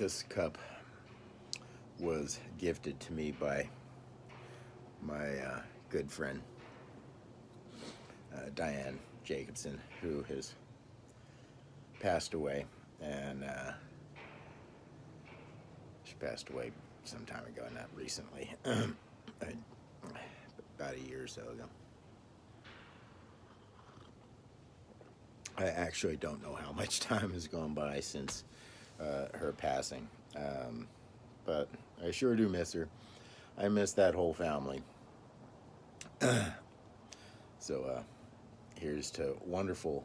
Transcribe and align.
This 0.00 0.22
cup 0.22 0.56
was 1.98 2.40
gifted 2.56 2.98
to 3.00 3.12
me 3.12 3.32
by 3.32 3.68
my 5.02 5.36
uh, 5.36 5.60
good 5.90 6.10
friend 6.10 6.40
uh, 8.34 8.48
Diane 8.54 8.98
Jacobson, 9.24 9.78
who 10.00 10.22
has 10.22 10.54
passed 12.00 12.32
away, 12.32 12.64
and 13.02 13.44
uh, 13.44 13.72
she 16.04 16.14
passed 16.14 16.48
away 16.48 16.70
some 17.04 17.26
time 17.26 17.44
ago, 17.44 17.66
not 17.74 17.90
recently, 17.94 18.50
about 18.64 18.94
a 20.94 21.00
year 21.00 21.24
or 21.24 21.26
so 21.26 21.42
ago. 21.42 21.64
I 25.58 25.66
actually 25.66 26.16
don't 26.16 26.42
know 26.42 26.54
how 26.54 26.72
much 26.72 27.00
time 27.00 27.34
has 27.34 27.46
gone 27.46 27.74
by 27.74 28.00
since 28.00 28.44
uh, 29.00 29.36
her 29.36 29.52
passing, 29.52 30.08
um, 30.36 30.86
but 31.44 31.68
I 32.04 32.10
sure 32.10 32.36
do 32.36 32.48
miss 32.48 32.72
her. 32.72 32.88
I 33.58 33.68
miss 33.68 33.92
that 33.92 34.14
whole 34.14 34.34
family. 34.34 34.82
so 37.58 37.82
uh, 37.84 38.02
here's 38.78 39.10
to 39.12 39.36
wonderful 39.44 40.04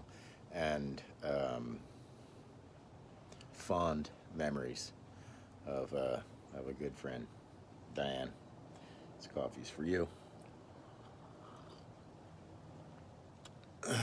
and 0.53 1.01
um, 1.23 1.79
fond 3.53 4.09
memories 4.35 4.91
of 5.67 5.93
uh, 5.93 6.17
of 6.57 6.67
a 6.69 6.73
good 6.73 6.95
friend, 6.95 7.27
Diane. 7.95 8.29
This 9.17 9.27
coffee's 9.33 9.69
for 9.69 9.83
you. 9.83 10.07
How 13.87 13.97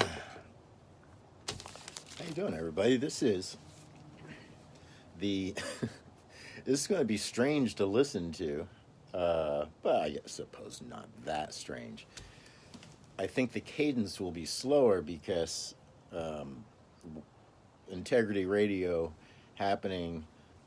you 2.29 2.35
doing, 2.35 2.55
everybody? 2.55 2.97
This 2.97 3.23
is 3.23 3.57
the. 5.23 5.55
this 6.65 6.81
is 6.81 6.87
going 6.87 7.01
to 7.01 7.07
be 7.07 7.17
strange 7.17 7.77
to 7.77 7.87
listen 7.87 8.33
to, 8.33 8.67
uh, 9.15 9.65
but 9.83 9.97
I 9.97 10.19
suppose 10.27 10.83
not 10.89 11.09
that 11.25 11.55
strange. 11.55 12.07
I 13.19 13.27
think 13.27 13.53
the 13.53 13.61
cadence 13.61 14.21
will 14.21 14.31
be 14.31 14.45
slower 14.45 15.01
because 15.01 15.75
um, 16.13 16.65
integrity 17.91 18.45
radio 18.45 19.13
happening 19.55 20.25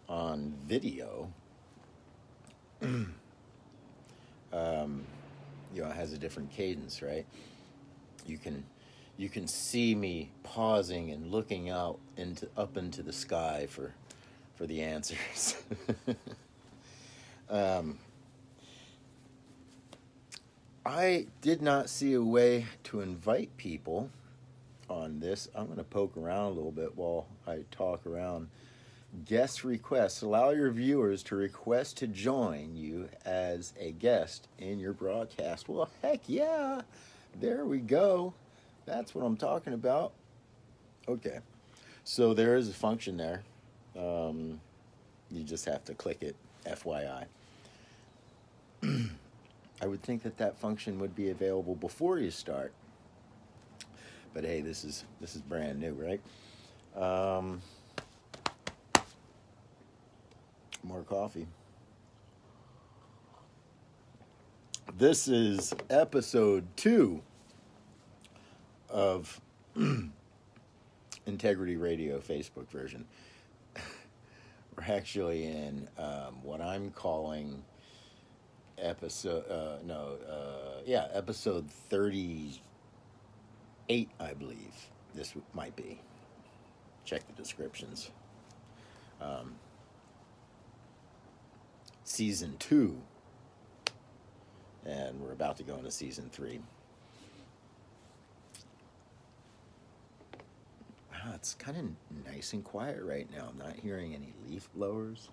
on 0.08 0.54
video 0.68 1.32
um, 2.82 3.14
you 5.74 5.82
know, 5.82 5.90
it 5.90 5.96
has 5.96 6.14
a 6.14 6.18
different 6.18 6.52
cadence, 6.52 7.02
right? 7.02 7.26
You 8.26 8.38
can 8.38 8.64
you 9.18 9.30
can 9.30 9.48
see 9.48 9.96
me 9.96 10.30
pausing 10.44 11.12
and 11.12 11.32
looking 11.32 11.70
out 11.70 12.00
into 12.18 12.48
up 12.58 12.78
into 12.78 13.02
the 13.02 13.14
sky 13.14 13.68
for 13.70 13.94
for 14.56 14.66
the 14.66 14.82
answers. 14.82 15.56
um, 17.50 17.98
I 20.86 21.28
did 21.42 21.62
not 21.62 21.90
see 21.90 22.14
a 22.14 22.22
way 22.22 22.66
to 22.86 23.02
invite 23.02 23.56
people 23.58 24.10
on 24.90 25.20
this. 25.20 25.48
I'm 25.56 25.66
going 25.66 25.78
to 25.78 25.84
poke 25.84 26.16
around 26.18 26.52
a 26.52 26.56
little 26.56 26.72
bit 26.72 26.96
while 26.96 27.26
I 27.48 27.60
talk 27.72 28.06
around 28.06 28.50
guest 29.26 29.64
requests. 29.64 30.22
Allow 30.22 30.52
your 30.52 30.72
viewers 30.72 31.24
to 31.24 31.36
request 31.36 31.98
to 31.98 32.08
join 32.08 32.76
you 32.76 33.10
as 33.26 33.74
a 33.80 33.92
guest 33.94 34.48
in 34.60 34.80
your 34.80 34.94
broadcast. 34.94 35.70
Well, 35.70 35.90
heck 36.02 36.22
yeah. 36.28 36.82
There 37.40 37.66
we 37.66 37.80
go. 37.80 38.34
That's 38.86 39.16
what 39.16 39.26
I'm 39.26 39.38
talking 39.38 39.74
about. 39.74 40.12
Okay. 41.08 41.40
So 42.04 42.34
there 42.34 42.56
is 42.56 42.70
a 42.70 42.74
function 42.74 43.18
there. 43.18 43.44
Um, 43.98 44.60
you 45.32 45.44
just 45.44 45.66
have 45.66 45.84
to 45.86 45.94
click 45.94 46.22
it, 46.22 46.36
FYI. 46.66 47.26
I 49.82 49.88
would 49.88 50.02
think 50.04 50.24
that 50.24 50.38
that 50.38 50.58
function 50.58 51.00
would 51.00 51.16
be 51.16 51.30
available 51.30 51.76
before 51.76 52.20
you 52.20 52.32
start. 52.32 52.74
But 54.34 54.44
hey, 54.44 54.62
this 54.62 54.84
is 54.84 55.06
this 55.22 55.36
is 55.36 55.42
brand 55.42 55.80
new, 55.80 55.94
right? 55.94 56.22
Um, 57.02 57.62
more 60.84 61.04
coffee. 61.04 61.48
This 64.98 65.28
is 65.28 65.74
episode 65.90 66.66
two 66.78 67.22
of 68.90 69.42
Integrity 71.26 71.76
Radio 71.76 72.20
Facebook 72.20 72.70
version. 72.70 73.06
We're 74.78 74.94
actually 74.94 75.46
in 75.46 75.88
um, 75.98 76.44
what 76.44 76.60
I'm 76.60 76.92
calling 76.92 77.64
episode, 78.78 79.50
uh, 79.50 79.78
no, 79.86 80.18
uh, 80.30 80.82
yeah, 80.86 81.08
episode 81.14 81.72
38, 81.90 84.10
I 84.20 84.34
believe. 84.34 84.90
This 85.14 85.34
might 85.54 85.76
be. 85.76 86.02
Check 87.06 87.26
the 87.28 87.34
descriptions. 87.34 88.12
Um, 89.22 89.56
season 92.04 92.56
two, 92.60 93.02
and 94.86 95.22
we're 95.22 95.32
about 95.32 95.58
to 95.58 95.64
go 95.64 95.76
into 95.78 95.92
season 95.92 96.30
three. 96.32 96.60
Wow, 101.26 101.32
it's 101.34 101.56
kind 101.56 101.78
of 101.78 102.26
nice 102.32 102.54
and 102.54 102.64
quiet 102.64 103.02
right 103.02 103.28
now. 103.36 103.48
I'm 103.50 103.58
not 103.58 103.76
hearing 103.76 104.14
any 104.14 104.34
leaf 104.48 104.70
blowers. 104.76 105.30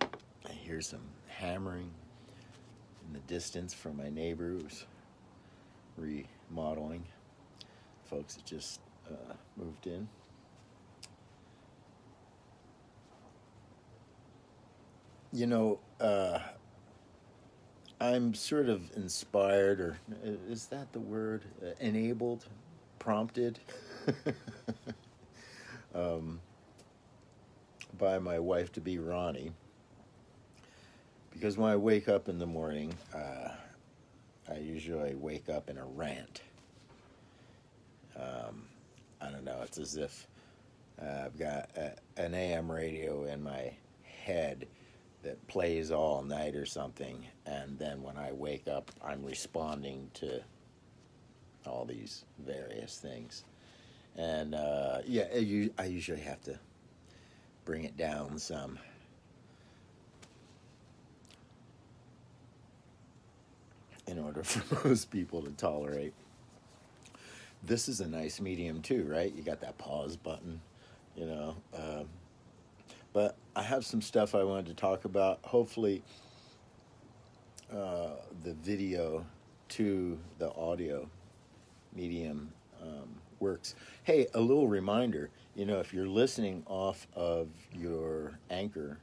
I 0.00 0.52
hear 0.52 0.80
some 0.80 1.02
hammering 1.26 1.90
in 3.06 3.12
the 3.12 3.18
distance 3.20 3.74
from 3.74 3.98
my 3.98 4.08
neighbor 4.08 4.56
who's 4.56 4.86
remodeling. 5.98 7.04
Folks 8.08 8.36
that 8.36 8.46
just 8.46 8.80
uh, 9.10 9.34
moved 9.56 9.86
in. 9.86 10.08
you 15.36 15.46
know, 15.46 15.78
uh, 16.00 16.38
I'm 18.00 18.34
sort 18.34 18.68
of 18.68 18.94
inspired, 18.94 19.80
or 19.80 19.98
is 20.48 20.66
that 20.66 20.92
the 20.92 21.00
word? 21.00 21.44
Uh, 21.62 21.70
enabled, 21.80 22.44
prompted 22.98 23.58
um, 25.94 26.40
by 27.98 28.18
my 28.18 28.38
wife 28.38 28.70
to 28.72 28.80
be 28.82 28.98
Ronnie. 28.98 29.52
Because 31.32 31.56
when 31.56 31.70
I 31.70 31.76
wake 31.76 32.08
up 32.08 32.28
in 32.28 32.38
the 32.38 32.46
morning, 32.46 32.92
uh, 33.14 33.48
I 34.50 34.58
usually 34.58 35.14
wake 35.14 35.48
up 35.48 35.70
in 35.70 35.78
a 35.78 35.84
rant. 35.84 36.42
Um, 38.14 38.64
I 39.20 39.30
don't 39.30 39.44
know, 39.44 39.60
it's 39.62 39.78
as 39.78 39.96
if 39.96 40.26
uh, 41.00 41.24
I've 41.24 41.38
got 41.38 41.70
a, 41.76 41.92
an 42.18 42.34
AM 42.34 42.70
radio 42.70 43.24
in 43.24 43.42
my 43.42 43.72
head 44.02 44.66
that 45.26 45.44
plays 45.48 45.90
all 45.90 46.22
night 46.22 46.54
or 46.54 46.64
something, 46.64 47.26
and 47.46 47.76
then 47.80 48.00
when 48.00 48.16
I 48.16 48.30
wake 48.30 48.68
up, 48.68 48.92
I'm 49.04 49.24
responding 49.24 50.08
to 50.14 50.40
all 51.66 51.84
these 51.84 52.24
various 52.38 52.98
things. 52.98 53.44
And 54.16 54.54
uh, 54.54 54.98
yeah, 55.04 55.24
I 55.78 55.84
usually 55.84 56.20
have 56.20 56.40
to 56.44 56.56
bring 57.64 57.82
it 57.82 57.96
down 57.96 58.38
some. 58.38 58.78
In 64.06 64.20
order 64.20 64.42
for 64.44 64.88
most 64.88 65.10
people 65.10 65.42
to 65.42 65.50
tolerate. 65.50 66.14
This 67.64 67.88
is 67.88 68.00
a 68.00 68.06
nice 68.06 68.40
medium 68.40 68.80
too, 68.80 69.04
right? 69.10 69.34
You 69.34 69.42
got 69.42 69.60
that 69.62 69.76
pause 69.76 70.14
button, 70.14 70.60
you 71.16 71.26
know. 71.26 71.56
Um, 71.76 72.04
but 73.12 73.36
I 73.56 73.62
have 73.62 73.84
some 73.84 74.02
stuff 74.02 74.34
I 74.34 74.44
wanted 74.44 74.66
to 74.66 74.74
talk 74.74 75.04
about. 75.06 75.40
Hopefully, 75.42 76.02
uh, 77.72 78.10
the 78.44 78.52
video 78.54 79.26
to 79.70 80.18
the 80.38 80.52
audio 80.54 81.08
medium 81.94 82.52
um, 82.82 83.08
works. 83.40 83.74
Hey, 84.04 84.26
a 84.34 84.40
little 84.40 84.68
reminder 84.68 85.30
you 85.56 85.64
know, 85.64 85.80
if 85.80 85.94
you're 85.94 86.06
listening 86.06 86.62
off 86.66 87.06
of 87.16 87.48
your 87.72 88.38
Anchor 88.50 88.98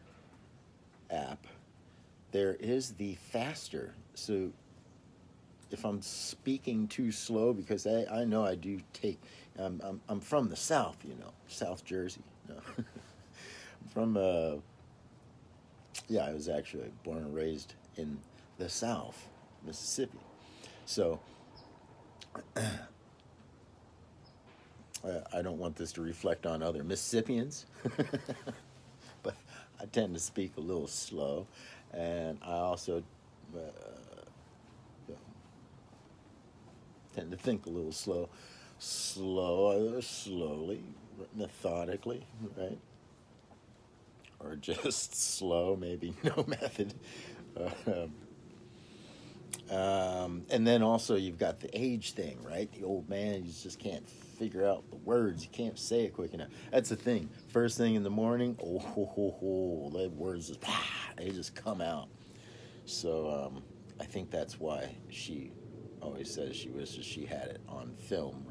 app, 1.10 1.48
there 2.32 2.54
is 2.60 2.92
the 2.92 3.16
faster. 3.16 3.96
So 4.14 4.52
if 5.72 5.84
I'm 5.84 6.00
speaking 6.04 6.88
too 6.88 7.12
slow, 7.12 7.54
because 7.54 7.88
I, 7.88 8.06
I 8.06 8.24
know 8.24 8.46
I 8.46 8.54
do 8.54 8.80
take, 8.94 9.20
um, 9.58 9.82
I'm, 9.84 10.02
I'm 10.08 10.20
from 10.20 10.48
the 10.48 10.56
South, 10.56 10.98
you 11.04 11.16
know, 11.16 11.34
South 11.48 11.84
Jersey. 11.84 12.22
No. 12.48 12.56
from 13.92 14.18
uh, 14.18 14.56
yeah, 16.08 16.26
I 16.26 16.34
was 16.34 16.50
actually 16.50 16.92
born 17.04 17.20
and 17.20 17.34
raised 17.34 17.74
in 17.98 18.20
the 18.58 18.70
South, 18.70 19.28
Mississippi. 19.66 20.20
So 20.86 21.20
I, 25.34 25.42
don't 25.42 25.58
want 25.58 25.76
this 25.76 25.92
to 25.94 26.02
reflect 26.02 26.46
on 26.46 26.64
other 26.64 26.84
Mississippians, 26.84 27.66
but 29.24 29.36
I 29.80 29.86
tend 29.92 30.14
to 30.14 30.20
speak 30.20 30.54
a 30.58 30.62
little 30.62 30.88
slow, 30.88 31.48
and 31.94 32.38
I 32.42 32.54
also 32.54 33.04
uh, 33.56 33.60
tend 37.16 37.32
to 37.32 37.38
think 37.38 37.66
a 37.66 37.70
little 37.70 37.92
slow, 37.92 38.30
slow, 38.80 40.00
slowly, 40.02 40.84
methodically, 41.36 42.26
right? 42.58 42.78
Or 44.44 44.56
just 44.56 45.16
slow, 45.38 45.76
maybe 45.76 46.14
no 46.24 46.46
method. 46.48 46.94
Um, 49.70 50.46
and 50.50 50.68
then 50.68 50.84
also 50.84 51.16
you've 51.16 51.40
got 51.40 51.60
the 51.60 51.70
age 51.74 52.12
thing, 52.12 52.38
right? 52.44 52.72
The 52.74 52.84
old 52.84 53.10
man, 53.10 53.46
you 53.46 53.52
just 53.52 53.80
can't 53.80 54.08
figure 54.10 54.66
out 54.66 54.90
the 54.90 54.98
words. 54.98 55.44
You 55.44 55.50
can't 55.52 55.80
say 55.80 56.02
it 56.04 56.14
quick 56.14 56.34
enough. 56.34 56.50
That's 56.72 56.90
the 56.90 56.96
thing. 56.96 57.30
First 57.50 57.78
thing 57.78 57.96
in 57.96 58.04
the 58.04 58.10
morning, 58.10 58.58
oh, 58.62 58.80
ho, 58.80 59.06
ho, 59.06 59.36
ho, 59.40 59.90
the 59.92 60.10
words 60.10 60.48
just, 60.48 60.60
they 61.18 61.30
just 61.30 61.56
come 61.56 61.82
out. 61.82 62.10
So 62.86 63.30
um, 63.30 63.64
I 64.00 64.06
think 64.06 64.30
that's 64.30 64.60
why 64.60 64.96
she 65.10 65.52
always 66.02 66.32
says 66.32 66.56
she 66.56 66.70
wishes 66.70 67.06
she 67.06 67.26
had 67.26 67.48
it 67.48 67.62
on 67.70 67.96
film 67.96 68.46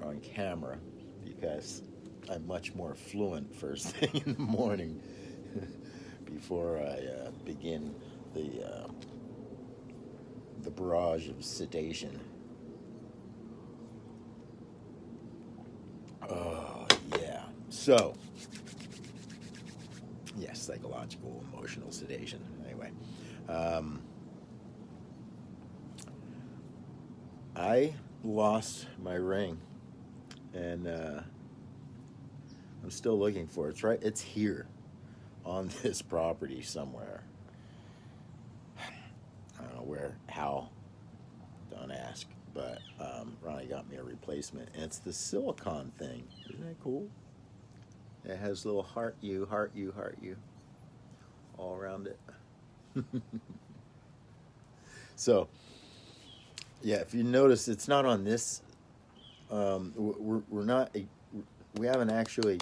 or 0.00 0.08
on 0.08 0.20
camera 0.20 0.78
because 1.24 1.82
I'm 2.30 2.46
much 2.46 2.74
more 2.74 2.94
fluent 2.94 3.54
first 3.54 3.88
thing 3.96 4.22
in 4.24 4.34
the 4.34 4.40
morning 4.40 5.02
before 6.34 6.78
I 6.78 7.06
uh, 7.06 7.30
begin 7.44 7.94
the 8.34 8.64
uh, 8.64 8.88
the 10.62 10.70
barrage 10.70 11.28
of 11.28 11.44
sedation. 11.44 12.20
Oh 16.28 16.86
yeah. 17.20 17.42
So 17.68 18.14
yes, 20.36 20.60
psychological, 20.62 21.44
emotional 21.52 21.90
sedation. 21.90 22.40
Anyway. 22.66 22.90
Um, 23.48 24.00
I 27.54 27.92
lost 28.24 28.86
my 29.02 29.14
ring, 29.14 29.60
and 30.54 30.86
uh, 30.86 31.20
I'm 32.82 32.90
still 32.90 33.18
looking 33.18 33.46
for 33.46 33.68
it. 33.68 33.72
It's 33.72 33.82
right. 33.84 33.98
It's 34.02 34.20
here, 34.20 34.66
on 35.44 35.70
this 35.82 36.02
property 36.02 36.62
somewhere. 36.62 37.22
I 38.78 39.64
don't 39.64 39.76
know 39.76 39.82
where, 39.82 40.16
how. 40.28 40.68
Don't 41.70 41.90
ask. 41.90 42.26
But 42.54 42.80
um, 43.00 43.36
Ronnie 43.40 43.66
got 43.66 43.88
me 43.90 43.96
a 43.96 44.02
replacement, 44.02 44.68
and 44.74 44.82
it's 44.84 44.98
the 44.98 45.12
silicon 45.12 45.90
thing. 45.98 46.24
Isn't 46.50 46.66
that 46.66 46.80
cool? 46.82 47.08
It 48.24 48.36
has 48.36 48.66
little 48.66 48.82
heart 48.82 49.16
you, 49.20 49.46
heart 49.46 49.72
you, 49.74 49.92
heart 49.92 50.18
you, 50.20 50.36
all 51.56 51.76
around 51.76 52.08
it. 52.08 52.18
so 55.16 55.48
yeah, 56.82 56.96
if 56.96 57.14
you 57.14 57.22
notice, 57.22 57.68
it's 57.68 57.88
not 57.88 58.04
on 58.04 58.24
this. 58.24 58.62
Um, 59.50 59.92
we're, 59.96 60.42
we're 60.50 60.64
not. 60.64 60.94
We 61.74 61.86
haven't 61.86 62.10
actually, 62.10 62.58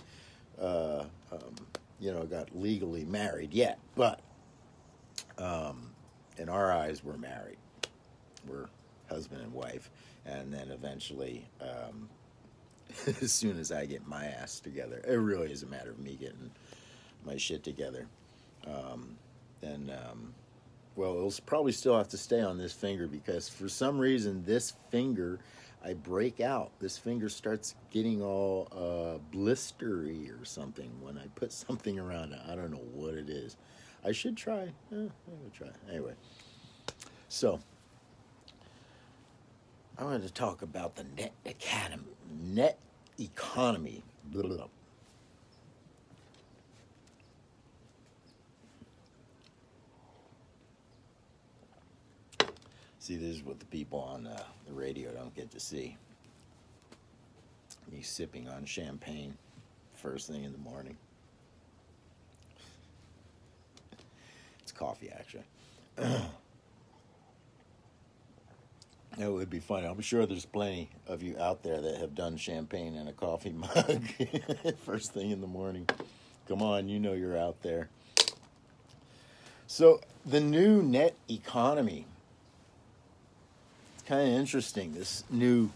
uh, 0.60 1.04
um, 1.32 1.54
you 2.00 2.12
know, 2.12 2.24
got 2.24 2.56
legally 2.56 3.04
married 3.04 3.52
yet. 3.52 3.78
But 3.94 4.20
um, 5.38 5.90
in 6.38 6.48
our 6.48 6.72
eyes, 6.72 7.04
we're 7.04 7.16
married. 7.16 7.58
We're 8.48 8.66
husband 9.08 9.42
and 9.42 9.52
wife, 9.52 9.90
and 10.24 10.52
then 10.52 10.70
eventually, 10.70 11.46
um, 11.60 12.08
as 13.06 13.32
soon 13.32 13.58
as 13.58 13.70
I 13.70 13.86
get 13.86 14.06
my 14.06 14.26
ass 14.26 14.60
together, 14.60 15.02
it 15.06 15.16
really 15.16 15.52
is 15.52 15.62
a 15.62 15.66
matter 15.66 15.90
of 15.90 15.98
me 15.98 16.16
getting 16.18 16.50
my 17.24 17.36
shit 17.36 17.62
together. 17.62 18.06
Um, 18.66 19.16
then 19.60 19.92
um, 20.08 20.34
well, 20.96 21.16
it'll 21.16 21.34
probably 21.46 21.72
still 21.72 21.96
have 21.96 22.08
to 22.08 22.18
stay 22.18 22.40
on 22.40 22.58
this 22.58 22.72
finger 22.72 23.06
because 23.06 23.48
for 23.48 23.68
some 23.68 23.98
reason 23.98 24.44
this 24.44 24.74
finger 24.90 25.38
I 25.84 25.94
break 25.94 26.40
out. 26.40 26.72
This 26.78 26.98
finger 26.98 27.28
starts 27.28 27.74
getting 27.90 28.22
all 28.22 28.68
uh, 28.72 29.18
blistery 29.34 30.30
or 30.40 30.44
something 30.44 30.90
when 31.00 31.16
I 31.18 31.26
put 31.34 31.52
something 31.66 31.98
around 31.98 32.32
it. 32.32 32.40
I 32.48 32.54
don't 32.54 32.70
know 32.70 32.84
what 32.92 33.14
it 33.14 33.28
is. 33.28 33.56
I 34.04 34.12
should 34.12 34.36
try. 34.36 34.72
Eh, 34.92 34.94
I 34.94 34.96
will 34.96 35.50
try. 35.54 35.68
Anyway, 35.88 36.14
so 37.28 37.60
I 39.98 40.04
wanted 40.04 40.22
to 40.22 40.32
talk 40.32 40.62
about 40.62 40.96
the 40.96 41.04
net 41.16 41.32
academy, 41.44 42.04
net 42.42 42.78
economy. 43.18 44.02
Blah, 44.24 44.42
blah, 44.42 44.56
blah. 44.56 44.66
See, 53.00 53.16
this 53.16 53.36
is 53.36 53.42
what 53.42 53.58
the 53.58 53.66
people 53.66 53.98
on 53.98 54.26
uh, 54.26 54.42
the 54.66 54.74
radio 54.74 55.10
don't 55.10 55.34
get 55.34 55.50
to 55.52 55.58
see. 55.58 55.96
Me 57.90 58.02
sipping 58.02 58.46
on 58.46 58.66
champagne 58.66 59.34
first 59.94 60.28
thing 60.28 60.44
in 60.44 60.52
the 60.52 60.58
morning. 60.58 60.96
It's 64.60 64.70
coffee, 64.70 65.10
actually. 65.10 65.44
It 69.18 69.30
would 69.30 69.50
be 69.50 69.58
funny. 69.58 69.86
I'm 69.86 70.00
sure 70.00 70.24
there's 70.24 70.46
plenty 70.46 70.88
of 71.06 71.22
you 71.22 71.36
out 71.38 71.62
there 71.62 71.78
that 71.78 71.98
have 71.98 72.14
done 72.14 72.36
champagne 72.38 72.94
in 72.94 73.06
a 73.06 73.12
coffee 73.12 73.50
mug 73.52 74.02
first 74.86 75.12
thing 75.12 75.30
in 75.30 75.40
the 75.40 75.46
morning. 75.46 75.86
Come 76.48 76.62
on, 76.62 76.88
you 76.88 76.98
know 76.98 77.12
you're 77.12 77.36
out 77.36 77.60
there. 77.62 77.90
So, 79.66 80.00
the 80.24 80.40
new 80.40 80.80
net 80.80 81.16
economy 81.28 82.06
kind 84.10 84.28
of 84.28 84.40
interesting, 84.40 84.92
this 84.92 85.22
new 85.30 85.70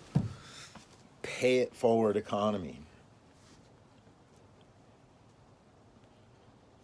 pay 1.22 1.58
it 1.58 1.72
forward 1.72 2.16
economy. 2.16 2.80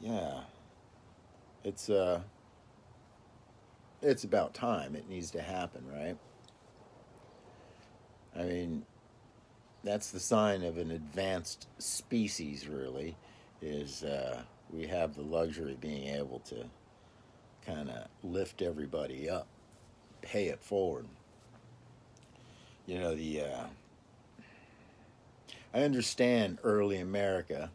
Yeah. 0.00 0.42
It's 1.64 1.90
uh 1.90 2.20
it's 4.00 4.22
about 4.22 4.54
time 4.54 4.94
it 4.94 5.08
needs 5.10 5.32
to 5.32 5.42
happen, 5.42 5.82
right? 5.92 6.16
I 8.38 8.44
mean, 8.44 8.86
that's 9.82 10.12
the 10.12 10.20
sign 10.20 10.62
of 10.62 10.78
an 10.78 10.92
advanced 10.92 11.66
species 11.78 12.68
really 12.68 13.16
is 13.60 14.04
uh, 14.04 14.42
we 14.72 14.86
have 14.86 15.16
the 15.16 15.22
luxury 15.22 15.72
of 15.72 15.80
being 15.80 16.14
able 16.14 16.38
to 16.50 16.64
kind 17.66 17.90
of 17.90 18.06
lift 18.22 18.62
everybody 18.62 19.28
up, 19.28 19.48
pay 20.22 20.46
it 20.46 20.62
forward 20.62 21.06
you 22.90 22.98
know 22.98 23.14
the 23.14 23.42
uh, 23.42 23.64
I 25.72 25.82
understand 25.82 26.58
early 26.64 26.98
America. 26.98 27.70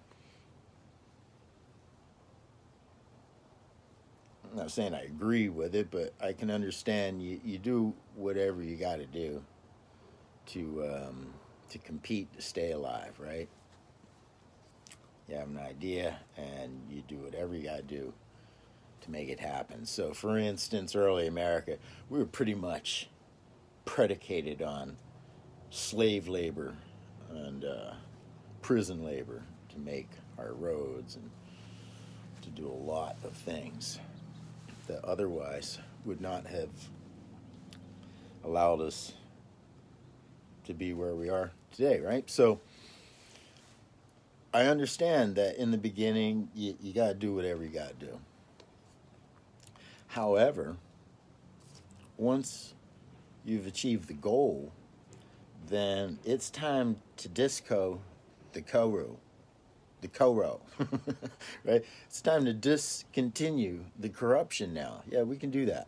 I'm 4.43 4.57
not 4.57 4.71
saying 4.71 4.93
I 4.93 5.03
agree 5.03 5.47
with 5.47 5.73
it, 5.73 5.89
but 5.89 6.13
I 6.21 6.33
can 6.33 6.51
understand 6.51 7.23
you, 7.23 7.39
you 7.45 7.57
do 7.57 7.93
whatever 8.15 8.61
you 8.61 8.75
got 8.75 8.97
to 8.97 9.05
do 9.05 9.41
to 10.47 10.83
um, 10.85 11.27
to 11.69 11.77
compete 11.77 12.33
to 12.33 12.41
stay 12.41 12.71
alive, 12.71 13.17
right? 13.17 13.47
You 15.29 15.35
have 15.37 15.47
an 15.47 15.59
idea, 15.59 16.17
and 16.35 16.81
you 16.91 17.03
do 17.07 17.15
whatever 17.15 17.55
you 17.55 17.63
got 17.63 17.77
to 17.77 17.83
do 17.83 18.11
to 18.99 19.11
make 19.11 19.29
it 19.29 19.39
happen. 19.39 19.85
So, 19.85 20.13
for 20.13 20.37
instance, 20.37 20.93
early 20.93 21.25
America, 21.25 21.77
we 22.09 22.19
were 22.19 22.25
pretty 22.25 22.53
much 22.53 23.07
predicated 23.85 24.61
on 24.61 24.97
slave 25.69 26.27
labor 26.27 26.75
and 27.31 27.65
uh, 27.65 27.93
prison 28.61 29.03
labor 29.03 29.43
to 29.69 29.79
make 29.79 30.09
our 30.37 30.53
roads 30.53 31.15
and 31.15 31.29
to 32.41 32.49
do 32.49 32.67
a 32.67 32.81
lot 32.89 33.15
of 33.23 33.33
things 33.33 33.99
that 34.87 35.03
otherwise 35.03 35.79
would 36.05 36.21
not 36.21 36.45
have 36.45 36.69
allowed 38.43 38.81
us 38.81 39.13
to 40.65 40.73
be 40.73 40.93
where 40.93 41.15
we 41.15 41.29
are 41.29 41.51
today, 41.71 41.99
right? 41.99 42.29
So 42.29 42.59
I 44.53 44.63
understand 44.63 45.35
that 45.35 45.57
in 45.57 45.71
the 45.71 45.77
beginning 45.77 46.49
you, 46.55 46.77
you 46.79 46.93
got 46.93 47.07
to 47.09 47.13
do 47.13 47.33
whatever 47.33 47.63
you 47.63 47.69
got 47.69 47.99
to 47.99 48.05
do. 48.05 48.19
However, 50.07 50.77
once 52.17 52.73
you've 53.43 53.67
achieved 53.67 54.07
the 54.07 54.13
goal, 54.13 54.71
then 55.67 56.19
it's 56.23 56.49
time 56.49 56.97
to 57.17 57.29
disco 57.29 57.99
the 58.53 58.61
Koro. 58.61 59.17
The 60.01 60.07
Koro. 60.07 60.61
right? 61.63 61.83
It's 62.05 62.21
time 62.21 62.45
to 62.45 62.53
discontinue 62.53 63.85
the 63.99 64.09
corruption 64.09 64.73
now. 64.73 65.03
Yeah, 65.09 65.23
we 65.23 65.37
can 65.37 65.51
do 65.51 65.65
that. 65.65 65.87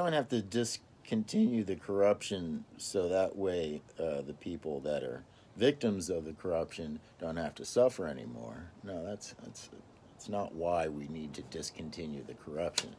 Don't 0.00 0.12
have 0.14 0.28
to 0.28 0.40
discontinue 0.40 1.62
the 1.62 1.76
corruption 1.76 2.64
so 2.78 3.08
that 3.08 3.36
way 3.36 3.82
uh, 3.98 4.22
the 4.22 4.34
people 4.40 4.80
that 4.80 5.02
are 5.02 5.24
victims 5.56 6.08
of 6.08 6.24
the 6.24 6.32
corruption 6.32 7.00
don't 7.20 7.36
have 7.36 7.54
to 7.54 7.64
suffer 7.64 8.06
anymore. 8.06 8.70
No, 8.82 9.04
that's 9.04 9.34
that's 9.42 9.68
that's 10.12 10.28
not 10.28 10.54
why 10.54 10.88
we 10.88 11.06
need 11.08 11.34
to 11.34 11.42
discontinue 11.42 12.24
the 12.26 12.34
corruption. 12.34 12.96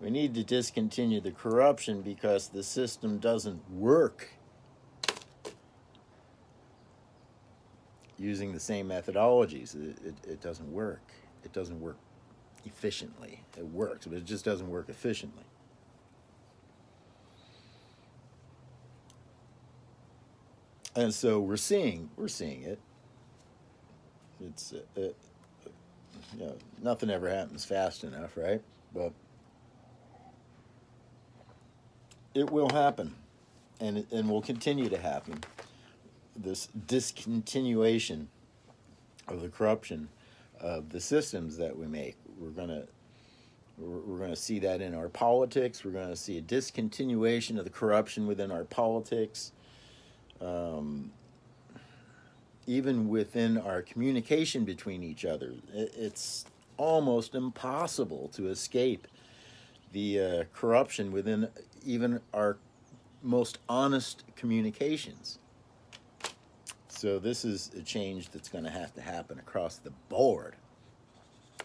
We 0.00 0.10
need 0.10 0.34
to 0.34 0.44
discontinue 0.44 1.20
the 1.20 1.30
corruption 1.30 2.02
because 2.02 2.48
the 2.48 2.62
system 2.62 3.18
doesn't 3.18 3.70
work 3.70 4.28
using 8.18 8.52
the 8.52 8.60
same 8.60 8.88
methodologies. 8.88 9.74
It, 9.74 9.98
it, 10.04 10.14
it 10.28 10.40
doesn't 10.42 10.70
work. 10.70 11.12
It 11.42 11.52
doesn't 11.52 11.80
work 11.80 11.96
efficiently. 12.66 13.44
It 13.56 13.66
works, 13.66 14.06
but 14.06 14.18
it 14.18 14.24
just 14.24 14.44
doesn't 14.44 14.68
work 14.68 14.88
efficiently. 14.88 15.44
And 20.96 21.12
so 21.12 21.40
we're 21.40 21.56
seeing 21.56 22.08
we're 22.16 22.28
seeing 22.28 22.62
it. 22.62 22.78
It's 24.40 24.72
uh, 24.72 25.00
it, 25.00 25.16
you 26.32 26.46
know 26.46 26.56
nothing 26.82 27.10
ever 27.10 27.28
happens 27.28 27.64
fast 27.64 28.04
enough, 28.04 28.36
right? 28.36 28.62
But 28.94 29.12
it 32.34 32.50
will 32.50 32.70
happen, 32.70 33.14
and 33.80 34.06
and 34.12 34.28
will 34.28 34.42
continue 34.42 34.88
to 34.88 34.98
happen. 34.98 35.42
This 36.36 36.68
discontinuation 36.86 38.26
of 39.28 39.40
the 39.40 39.48
corruption 39.48 40.08
of 40.60 40.90
the 40.90 41.00
systems 41.00 41.56
that 41.56 41.76
we 41.76 41.86
make. 41.86 42.16
We're 42.38 42.50
gonna 42.50 42.84
we're, 43.78 43.98
we're 43.98 44.18
gonna 44.18 44.36
see 44.36 44.58
that 44.60 44.80
in 44.80 44.94
our 44.94 45.08
politics. 45.08 45.84
We're 45.84 45.92
gonna 45.92 46.16
see 46.16 46.38
a 46.38 46.42
discontinuation 46.42 47.58
of 47.58 47.64
the 47.64 47.70
corruption 47.70 48.26
within 48.26 48.50
our 48.50 48.64
politics. 48.64 49.52
Um, 50.40 51.12
even 52.66 53.08
within 53.08 53.58
our 53.58 53.82
communication 53.82 54.64
between 54.64 55.02
each 55.02 55.24
other, 55.24 55.52
it's 55.72 56.46
almost 56.76 57.34
impossible 57.34 58.30
to 58.34 58.48
escape 58.48 59.06
the 59.92 60.20
uh, 60.20 60.44
corruption 60.52 61.12
within 61.12 61.48
even 61.84 62.20
our 62.32 62.56
most 63.22 63.58
honest 63.68 64.24
communications. 64.36 65.38
So 66.88 67.18
this 67.18 67.44
is 67.44 67.70
a 67.76 67.82
change 67.82 68.30
that's 68.30 68.48
going 68.48 68.64
to 68.64 68.70
have 68.70 68.94
to 68.94 69.00
happen 69.00 69.38
across 69.38 69.76
the 69.76 69.90
board. 70.08 70.54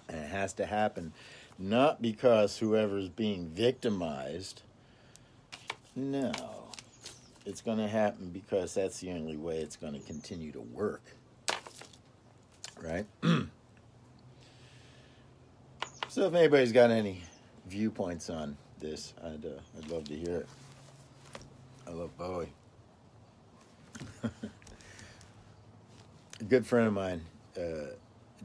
And 0.07 0.17
it 0.19 0.29
has 0.29 0.53
to 0.53 0.65
happen 0.65 1.13
not 1.57 2.01
because 2.01 2.57
whoever's 2.57 3.09
being 3.09 3.49
victimized. 3.49 4.63
No. 5.95 6.58
It's 7.45 7.61
going 7.61 7.77
to 7.77 7.87
happen 7.87 8.29
because 8.29 8.73
that's 8.73 8.99
the 8.99 9.11
only 9.11 9.37
way 9.37 9.59
it's 9.59 9.75
going 9.75 9.93
to 9.93 9.99
continue 9.99 10.51
to 10.51 10.61
work. 10.61 11.03
Right? 12.81 13.05
so 16.07 16.27
if 16.27 16.33
anybody's 16.33 16.71
got 16.71 16.91
any 16.91 17.23
viewpoints 17.67 18.29
on 18.29 18.57
this, 18.79 19.13
I'd, 19.23 19.45
uh, 19.45 19.59
I'd 19.77 19.89
love 19.89 20.05
to 20.05 20.15
hear 20.15 20.37
it. 20.37 20.47
I 21.87 21.91
love 21.91 22.15
Bowie. 22.17 22.53
a 24.23 24.31
good 26.47 26.65
friend 26.65 26.87
of 26.87 26.93
mine, 26.93 27.21
uh, 27.57 27.93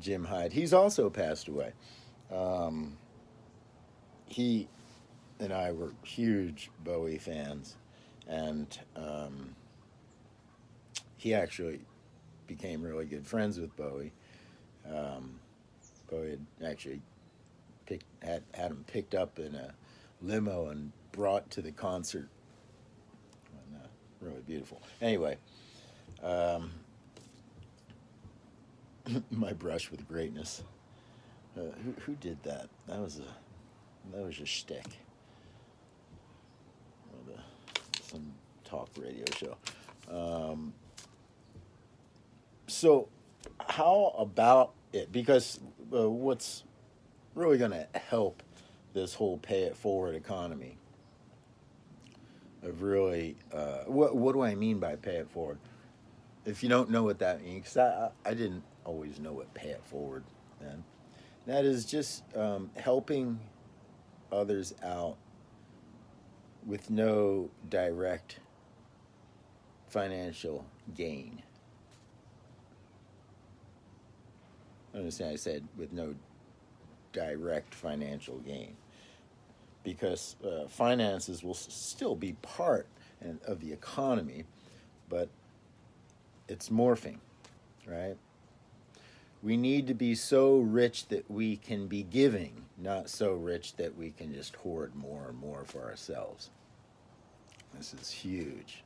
Jim 0.00 0.24
Hyde, 0.24 0.52
he's 0.52 0.72
also 0.72 1.10
passed 1.10 1.48
away. 1.48 1.72
Um, 2.32 2.96
he 4.26 4.68
and 5.38 5.52
I 5.52 5.72
were 5.72 5.92
huge 6.02 6.70
Bowie 6.82 7.18
fans, 7.18 7.76
and 8.28 8.78
um, 8.96 9.54
he 11.16 11.34
actually 11.34 11.80
became 12.46 12.82
really 12.82 13.06
good 13.06 13.26
friends 13.26 13.58
with 13.58 13.74
Bowie. 13.76 14.12
Um, 14.92 15.40
Bowie 16.10 16.30
had 16.30 16.46
actually 16.64 17.00
picked, 17.86 18.04
had, 18.22 18.42
had 18.52 18.70
him 18.70 18.84
picked 18.86 19.14
up 19.14 19.38
in 19.38 19.54
a 19.54 19.74
limo 20.22 20.68
and 20.68 20.92
brought 21.12 21.50
to 21.52 21.62
the 21.62 21.72
concert. 21.72 22.28
And, 23.52 23.80
uh, 23.82 23.86
really 24.20 24.42
beautiful. 24.46 24.82
Anyway, 25.00 25.38
um, 26.22 26.72
my 29.30 29.52
brush 29.52 29.90
with 29.90 30.06
greatness. 30.08 30.62
Uh, 31.56 31.60
who, 31.84 31.94
who 32.04 32.14
did 32.16 32.42
that? 32.42 32.68
That 32.88 33.00
was 33.00 33.18
a 33.18 34.12
that 34.12 34.24
was 34.24 34.38
a 34.40 34.46
shtick. 34.46 34.84
Well, 37.10 37.36
the, 37.36 38.02
some 38.02 38.32
talk 38.74 38.88
radio 38.98 39.24
show. 39.36 39.56
Um, 40.10 40.74
so, 42.66 43.08
how 43.60 44.14
about 44.18 44.72
it? 44.92 45.12
Because 45.12 45.60
uh, 45.92 46.08
what's 46.10 46.64
really 47.34 47.58
going 47.58 47.70
to 47.72 47.86
help 47.94 48.42
this 48.92 49.14
whole 49.14 49.38
pay 49.38 49.62
it 49.62 49.76
forward 49.76 50.14
economy 50.14 50.76
of 52.62 52.82
really 52.82 53.36
uh, 53.52 53.84
what 53.86 54.16
what 54.16 54.32
do 54.32 54.42
I 54.42 54.54
mean 54.54 54.78
by 54.78 54.96
pay 54.96 55.16
it 55.16 55.30
forward? 55.30 55.58
If 56.44 56.62
you 56.62 56.68
don't 56.68 56.90
know 56.90 57.02
what 57.02 57.18
that 57.20 57.42
means, 57.42 57.76
I 57.76 58.10
I 58.24 58.34
didn't 58.34 58.64
always 58.84 59.18
know 59.18 59.32
what 59.32 59.52
pay 59.54 59.70
it 59.70 59.82
forward 59.84 60.24
then. 60.60 60.84
That 61.46 61.64
is 61.66 61.84
just 61.84 62.24
um, 62.34 62.70
helping 62.76 63.38
others 64.32 64.74
out 64.82 65.16
with 66.66 66.88
no 66.88 67.50
direct 67.68 68.38
financial 69.94 70.66
gain. 70.96 71.40
Understand? 74.92 75.30
I 75.30 75.36
said 75.36 75.68
with 75.76 75.92
no 75.92 76.16
direct 77.12 77.72
financial 77.72 78.38
gain, 78.38 78.76
because 79.84 80.34
uh, 80.44 80.66
finances 80.66 81.44
will 81.44 81.54
still 81.54 82.16
be 82.16 82.32
part 82.42 82.88
of 83.46 83.60
the 83.60 83.72
economy, 83.72 84.44
but 85.08 85.28
it's 86.48 86.70
morphing, 86.70 87.18
right? 87.86 88.16
We 89.44 89.56
need 89.56 89.86
to 89.86 89.94
be 89.94 90.16
so 90.16 90.58
rich 90.58 91.06
that 91.08 91.30
we 91.30 91.56
can 91.56 91.86
be 91.86 92.02
giving, 92.02 92.64
not 92.76 93.08
so 93.08 93.32
rich 93.34 93.76
that 93.76 93.96
we 93.96 94.10
can 94.10 94.34
just 94.34 94.56
hoard 94.56 94.96
more 94.96 95.28
and 95.28 95.38
more 95.38 95.64
for 95.64 95.84
ourselves. 95.84 96.50
This 97.76 97.94
is 97.94 98.10
huge. 98.10 98.83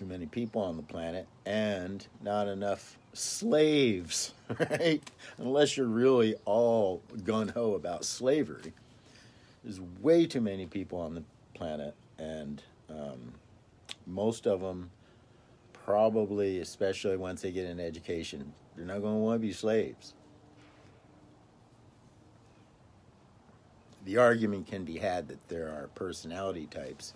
Too 0.00 0.06
many 0.06 0.24
people 0.24 0.62
on 0.62 0.78
the 0.78 0.82
planet 0.82 1.26
and 1.44 2.06
not 2.22 2.48
enough 2.48 2.96
slaves, 3.12 4.32
right? 4.58 5.02
Unless 5.36 5.76
you're 5.76 5.88
really 5.88 6.36
all 6.46 7.02
gun 7.22 7.48
ho 7.48 7.74
about 7.74 8.06
slavery. 8.06 8.72
There's 9.62 9.78
way 10.00 10.24
too 10.24 10.40
many 10.40 10.64
people 10.64 10.98
on 11.00 11.14
the 11.14 11.22
planet, 11.52 11.94
and 12.18 12.62
um, 12.88 13.34
most 14.06 14.46
of 14.46 14.62
them 14.62 14.88
probably, 15.84 16.60
especially 16.60 17.18
once 17.18 17.42
they 17.42 17.52
get 17.52 17.66
an 17.66 17.78
education, 17.78 18.54
they're 18.76 18.86
not 18.86 19.02
going 19.02 19.16
to 19.16 19.20
want 19.20 19.38
to 19.38 19.46
be 19.46 19.52
slaves. 19.52 20.14
The 24.06 24.16
argument 24.16 24.66
can 24.66 24.84
be 24.84 24.96
had 24.96 25.28
that 25.28 25.46
there 25.48 25.68
are 25.68 25.90
personality 25.94 26.68
types, 26.70 27.12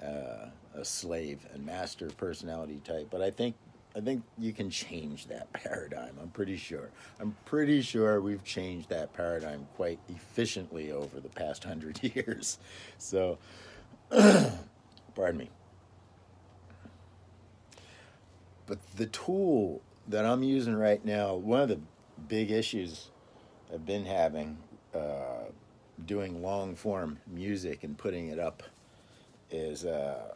uh, 0.00 0.50
a 0.76 0.84
slave 0.84 1.46
and 1.52 1.64
master 1.64 2.10
personality 2.16 2.80
type, 2.84 3.08
but 3.10 3.22
I 3.22 3.30
think 3.30 3.56
I 3.96 4.00
think 4.00 4.22
you 4.38 4.52
can 4.52 4.68
change 4.68 5.26
that 5.28 5.50
paradigm. 5.54 6.16
I'm 6.20 6.28
pretty 6.28 6.58
sure. 6.58 6.90
I'm 7.18 7.34
pretty 7.46 7.80
sure 7.80 8.20
we've 8.20 8.44
changed 8.44 8.90
that 8.90 9.14
paradigm 9.14 9.66
quite 9.76 9.98
efficiently 10.08 10.92
over 10.92 11.18
the 11.18 11.30
past 11.30 11.64
hundred 11.64 12.02
years. 12.02 12.58
So, 12.98 13.38
pardon 14.10 15.38
me. 15.38 15.50
But 18.66 18.78
the 18.96 19.06
tool 19.06 19.80
that 20.08 20.26
I'm 20.26 20.42
using 20.42 20.74
right 20.74 21.02
now, 21.04 21.34
one 21.34 21.60
of 21.60 21.68
the 21.68 21.80
big 22.28 22.50
issues 22.50 23.10
I've 23.72 23.86
been 23.86 24.04
having 24.04 24.58
uh, 24.94 25.50
doing 26.04 26.42
long 26.42 26.74
form 26.74 27.18
music 27.26 27.84
and 27.84 27.96
putting 27.96 28.28
it 28.28 28.38
up 28.38 28.62
is 29.50 29.84
uh, 29.84 30.34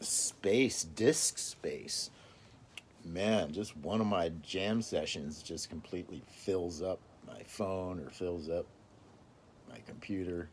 space, 0.00 0.82
disk 0.82 1.38
space. 1.38 2.10
Man, 3.04 3.52
just 3.52 3.76
one 3.76 4.00
of 4.00 4.06
my 4.06 4.30
jam 4.42 4.82
sessions 4.82 5.42
just 5.42 5.70
completely 5.70 6.22
fills 6.28 6.82
up 6.82 6.98
my 7.26 7.42
phone 7.44 8.00
or 8.00 8.10
fills 8.10 8.48
up 8.48 8.66
my 9.70 9.78
computer. 9.86 10.48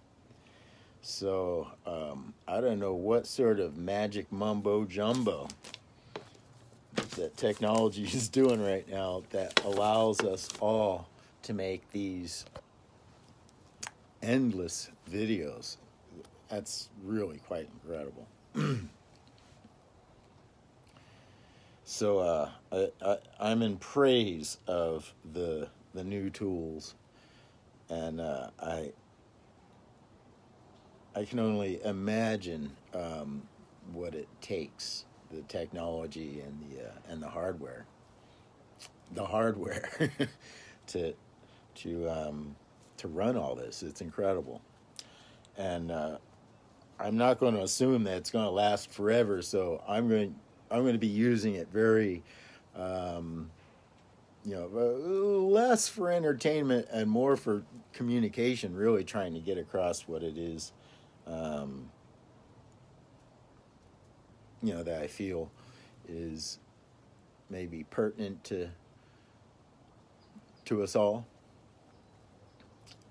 So 1.01 1.67
um, 1.85 2.33
I 2.47 2.61
don't 2.61 2.79
know 2.79 2.93
what 2.93 3.27
sort 3.27 3.59
of 3.59 3.77
magic 3.77 4.31
mumbo 4.31 4.85
jumbo 4.85 5.47
that 7.15 7.35
technology 7.37 8.03
is 8.13 8.29
doing 8.29 8.61
right 8.61 8.87
now 8.89 9.23
that 9.31 9.63
allows 9.65 10.21
us 10.21 10.49
all 10.59 11.07
to 11.43 11.53
make 11.53 11.89
these 11.91 12.45
endless 14.21 14.89
videos. 15.09 15.77
That's 16.49 16.89
really 17.03 17.37
quite 17.47 17.67
incredible. 17.83 18.27
so 21.89 22.19
uh, 22.19 22.49
I, 22.69 22.89
I, 23.01 23.17
I'm 23.39 23.61
in 23.61 23.77
praise 23.77 24.57
of 24.67 25.13
the 25.33 25.69
the 25.93 26.03
new 26.03 26.29
tools, 26.29 26.95
and 27.89 28.19
uh, 28.19 28.49
I 28.61 28.91
I 31.15 31.23
can 31.23 31.39
only 31.39 31.81
imagine 31.85 32.75
um, 32.93 33.41
what 33.93 34.15
it 34.15 34.27
takes 34.41 35.05
the 35.31 35.41
technology 35.43 36.41
and 36.45 36.61
the 36.69 36.89
uh, 36.89 36.91
and 37.07 37.23
the 37.23 37.29
hardware 37.29 37.85
the 39.13 39.25
hardware 39.25 39.89
to 40.87 41.13
to 41.75 42.09
um, 42.09 42.53
to 42.97 43.07
run 43.07 43.37
all 43.37 43.55
this. 43.55 43.81
It's 43.81 44.01
incredible, 44.01 44.61
and 45.57 45.89
uh, 45.89 46.17
I'm 46.99 47.15
not 47.15 47.39
going 47.39 47.55
to 47.55 47.61
assume 47.61 48.03
that 48.03 48.17
it's 48.17 48.29
going 48.29 48.43
to 48.43 48.51
last 48.51 48.91
forever. 48.91 49.41
So 49.41 49.81
I'm 49.87 50.09
going 50.09 50.35
I'm 50.69 50.81
going 50.81 50.93
to 50.93 50.99
be 50.99 51.07
using 51.07 51.55
it 51.55 51.69
very, 51.71 52.23
um, 52.75 53.49
you 54.45 54.55
know, 54.55 54.69
uh, 54.73 55.39
less 55.47 55.87
for 55.87 56.11
entertainment 56.11 56.87
and 56.91 57.09
more 57.09 57.35
for 57.35 57.63
communication. 57.93 58.75
Really 58.75 59.03
trying 59.03 59.33
to 59.33 59.39
get 59.39 59.57
across 59.57 60.07
what 60.07 60.23
it 60.23 60.37
is, 60.37 60.73
um, 61.25 61.89
you 64.61 64.73
know, 64.73 64.83
that 64.83 65.01
I 65.01 65.07
feel 65.07 65.51
is 66.07 66.59
maybe 67.49 67.85
pertinent 67.89 68.43
to 68.45 68.69
to 70.65 70.83
us 70.83 70.95
all. 70.95 71.25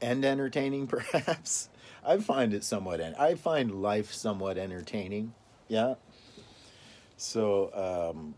And 0.00 0.24
entertaining 0.24 0.86
perhaps. 0.88 1.70
I 2.04 2.18
find 2.18 2.54
it 2.54 2.62
somewhat 2.62 3.00
en- 3.00 3.16
i 3.18 3.34
find 3.34 3.82
life 3.82 4.12
somewhat 4.12 4.58
entertaining. 4.58 5.34
Yeah 5.68 5.94
so 7.16 8.12
um, 8.14 8.34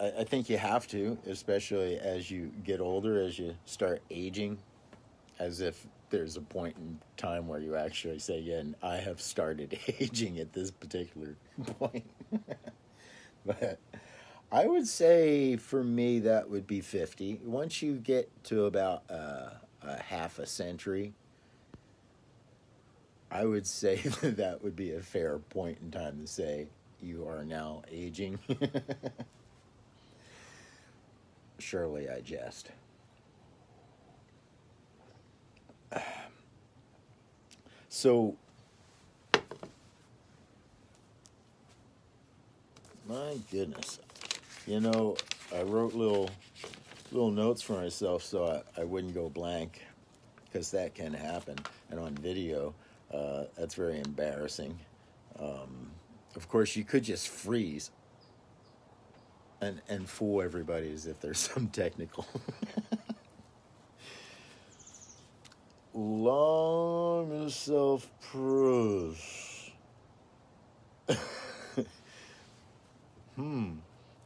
I, 0.00 0.20
I 0.20 0.24
think 0.24 0.48
you 0.48 0.58
have 0.58 0.86
to 0.88 1.18
especially 1.26 1.98
as 1.98 2.30
you 2.30 2.52
get 2.64 2.80
older 2.80 3.20
as 3.20 3.38
you 3.38 3.54
start 3.64 4.02
aging 4.10 4.58
as 5.38 5.60
if 5.60 5.86
there's 6.10 6.36
a 6.36 6.42
point 6.42 6.76
in 6.76 6.98
time 7.16 7.48
where 7.48 7.60
you 7.60 7.74
actually 7.74 8.18
say 8.18 8.38
yeah 8.38 8.58
and 8.58 8.74
i 8.82 8.96
have 8.96 9.20
started 9.20 9.78
aging 10.00 10.38
at 10.38 10.52
this 10.52 10.70
particular 10.70 11.36
point 11.78 12.04
but 13.46 13.78
I 14.52 14.66
would 14.66 14.86
say 14.86 15.56
for 15.56 15.82
me 15.82 16.18
that 16.20 16.50
would 16.50 16.66
be 16.66 16.82
50. 16.82 17.40
Once 17.42 17.80
you 17.80 17.94
get 17.94 18.30
to 18.44 18.66
about 18.66 19.02
uh, 19.10 19.48
a 19.82 20.02
half 20.02 20.38
a 20.38 20.46
century, 20.46 21.14
I 23.30 23.46
would 23.46 23.66
say 23.66 23.96
that 23.96 24.36
that 24.36 24.62
would 24.62 24.76
be 24.76 24.92
a 24.92 25.00
fair 25.00 25.38
point 25.38 25.78
in 25.80 25.90
time 25.90 26.20
to 26.20 26.26
say 26.26 26.66
you 27.02 27.26
are 27.28 27.44
now 27.44 27.82
aging. 27.90 28.38
Surely 31.58 32.08
I 32.08 32.20
jest. 32.20 32.70
So, 37.94 38.34
my 43.06 43.36
goodness, 43.50 44.00
you 44.66 44.80
know, 44.80 45.14
I 45.54 45.60
wrote 45.60 45.92
little 45.92 46.30
little 47.12 47.30
notes 47.30 47.60
for 47.60 47.74
myself 47.74 48.22
so 48.22 48.46
I, 48.46 48.80
I 48.80 48.84
wouldn't 48.84 49.12
go 49.14 49.28
blank 49.28 49.82
because 50.44 50.70
that 50.70 50.94
can 50.94 51.12
happen. 51.12 51.58
And 51.90 52.00
on 52.00 52.14
video, 52.14 52.74
uh, 53.12 53.44
that's 53.56 53.74
very 53.74 53.98
embarrassing. 54.00 54.78
Um, 55.38 55.90
of 56.36 56.48
course, 56.48 56.76
you 56.76 56.84
could 56.84 57.04
just 57.04 57.28
freeze 57.28 57.90
and 59.60 59.80
and 59.88 60.08
fool 60.08 60.42
everybody 60.42 60.92
as 60.92 61.06
if 61.06 61.20
there's 61.20 61.38
some 61.52 61.68
technical. 61.68 62.26
Long 65.94 67.48
self 67.50 68.10
proof. 68.20 69.70
hmm. 73.36 73.72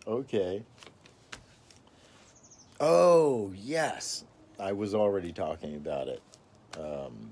Okay. 0.06 0.62
Oh, 2.80 3.52
yes. 3.56 4.24
I 4.60 4.72
was 4.72 4.94
already 4.94 5.32
talking 5.32 5.74
about 5.76 6.08
it. 6.08 6.22
Um, 6.78 7.30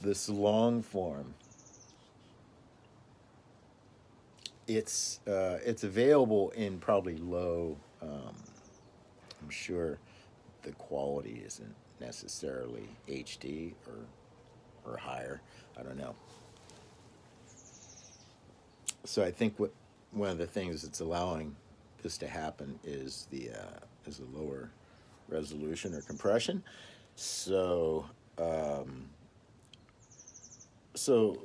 this 0.00 0.28
long 0.28 0.82
form. 0.82 1.34
It's 4.76 5.18
uh, 5.26 5.58
it's 5.64 5.82
available 5.82 6.50
in 6.50 6.78
probably 6.78 7.16
low. 7.16 7.76
Um, 8.00 8.36
I'm 9.42 9.50
sure 9.50 9.98
the 10.62 10.70
quality 10.72 11.42
isn't 11.44 11.74
necessarily 12.00 12.88
HD 13.08 13.72
or 13.88 14.06
or 14.86 14.96
higher. 14.96 15.40
I 15.76 15.82
don't 15.82 15.96
know. 15.96 16.14
So 19.02 19.24
I 19.24 19.32
think 19.32 19.58
what 19.58 19.72
one 20.12 20.30
of 20.30 20.38
the 20.38 20.46
things 20.46 20.82
that's 20.82 21.00
allowing 21.00 21.56
this 22.04 22.16
to 22.18 22.28
happen 22.28 22.78
is 22.84 23.26
the 23.32 23.50
uh, 23.50 23.80
is 24.06 24.20
a 24.20 24.38
lower 24.38 24.70
resolution 25.28 25.94
or 25.94 26.02
compression. 26.02 26.62
So 27.16 28.06
um, 28.38 29.10
so 30.94 31.42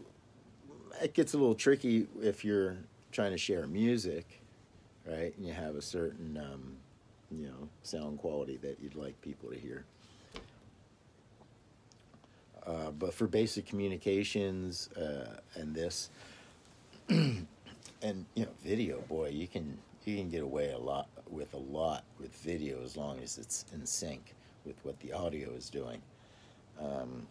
it 1.01 1.15
gets 1.15 1.33
a 1.33 1.39
little 1.39 1.55
tricky 1.55 2.05
if 2.21 2.45
you're 2.45 2.77
trying 3.15 3.31
to 3.31 3.37
share 3.37 3.65
music, 3.65 4.41
right? 5.07 5.35
And 5.37 5.47
you 5.47 5.53
have 5.53 5.75
a 5.75 5.81
certain 5.81 6.37
um, 6.37 6.75
you 7.31 7.47
know 7.47 7.69
sound 7.83 8.19
quality 8.19 8.57
that 8.57 8.77
you'd 8.81 8.95
like 8.95 9.19
people 9.21 9.49
to 9.49 9.57
hear. 9.57 9.85
Uh, 12.67 12.91
but 12.91 13.13
for 13.13 13.27
basic 13.27 13.65
communications 13.65 14.89
uh, 14.93 15.37
and 15.53 15.73
this 15.73 16.09
and 17.09 17.45
you 18.01 18.43
know 18.43 18.49
video 18.63 18.99
boy 19.01 19.29
you 19.29 19.47
can 19.47 19.77
you 20.03 20.17
can 20.17 20.29
get 20.29 20.41
away 20.41 20.71
a 20.71 20.77
lot 20.77 21.07
with 21.29 21.53
a 21.53 21.57
lot 21.57 22.03
with 22.19 22.35
video 22.37 22.83
as 22.83 22.97
long 22.97 23.19
as 23.19 23.37
it's 23.37 23.65
in 23.71 23.85
sync 23.85 24.33
with 24.65 24.75
what 24.83 24.99
the 25.01 25.13
audio 25.13 25.51
is 25.51 25.69
doing 25.69 26.01
um, 26.81 27.27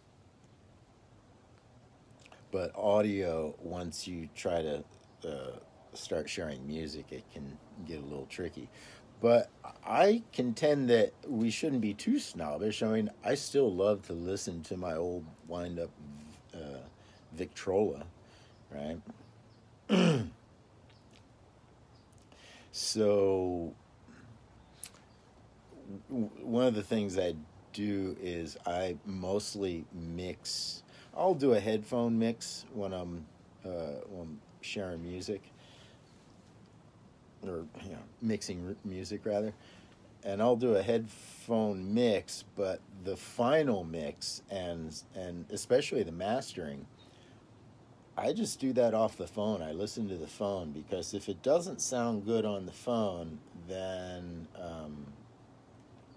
but 2.51 2.73
audio 2.75 3.53
once 3.61 4.07
you 4.07 4.29
try 4.35 4.61
to 4.61 4.81
uh, 5.27 5.59
start 5.97 6.29
sharing 6.29 6.65
music 6.67 7.05
it 7.11 7.23
can 7.33 7.57
get 7.87 7.99
a 7.99 8.05
little 8.05 8.27
tricky. 8.27 8.69
But 9.21 9.49
i 9.85 10.23
contend 10.33 10.89
that 10.89 11.13
we 11.27 11.49
shouldn't 11.49 11.81
be 11.81 11.93
too 11.93 12.19
snobbish. 12.19 12.83
I 12.83 12.87
mean 12.87 13.09
i 13.23 13.35
still 13.35 13.73
love 13.73 14.05
to 14.07 14.13
listen 14.13 14.61
to 14.63 14.77
my 14.77 14.95
old 14.95 15.25
wind 15.47 15.79
up 15.79 15.89
uh, 16.53 16.83
victrola 17.33 18.05
right? 18.71 18.99
So, 22.77 23.73
one 26.09 26.65
of 26.65 26.75
the 26.75 26.83
things 26.83 27.17
I 27.17 27.35
do 27.71 28.17
is 28.21 28.57
I 28.65 28.97
mostly 29.05 29.85
mix. 29.93 30.83
I'll 31.15 31.35
do 31.35 31.53
a 31.53 31.59
headphone 31.61 32.19
mix 32.19 32.65
when 32.73 32.91
I'm 32.91 33.25
uh, 33.63 34.01
when 34.09 34.23
I'm 34.23 34.41
sharing 34.59 35.01
music, 35.03 35.41
or 37.49 37.65
you 37.83 37.91
know, 37.91 38.03
mixing 38.21 38.75
music 38.85 39.25
rather, 39.25 39.53
and 40.23 40.41
I'll 40.41 40.55
do 40.55 40.75
a 40.75 40.83
headphone 40.83 41.93
mix. 41.93 42.43
But 42.55 42.81
the 43.03 43.17
final 43.17 43.83
mix 43.83 44.41
and 44.49 44.95
and 45.15 45.45
especially 45.51 46.03
the 46.03 46.11
mastering 46.11 46.85
I 48.17 48.31
just 48.31 48.59
do 48.59 48.71
that 48.73 48.93
off 48.93 49.17
the 49.17 49.27
phone. 49.27 49.61
I 49.61 49.73
listen 49.73 50.07
to 50.07 50.15
the 50.15 50.27
phone 50.27 50.71
because 50.71 51.13
if 51.13 51.27
it 51.27 51.43
doesn't 51.43 51.81
sound 51.81 52.25
good 52.25 52.45
on 52.45 52.65
the 52.65 52.71
phone, 52.71 53.39
then 53.67 54.47
um, 54.57 55.05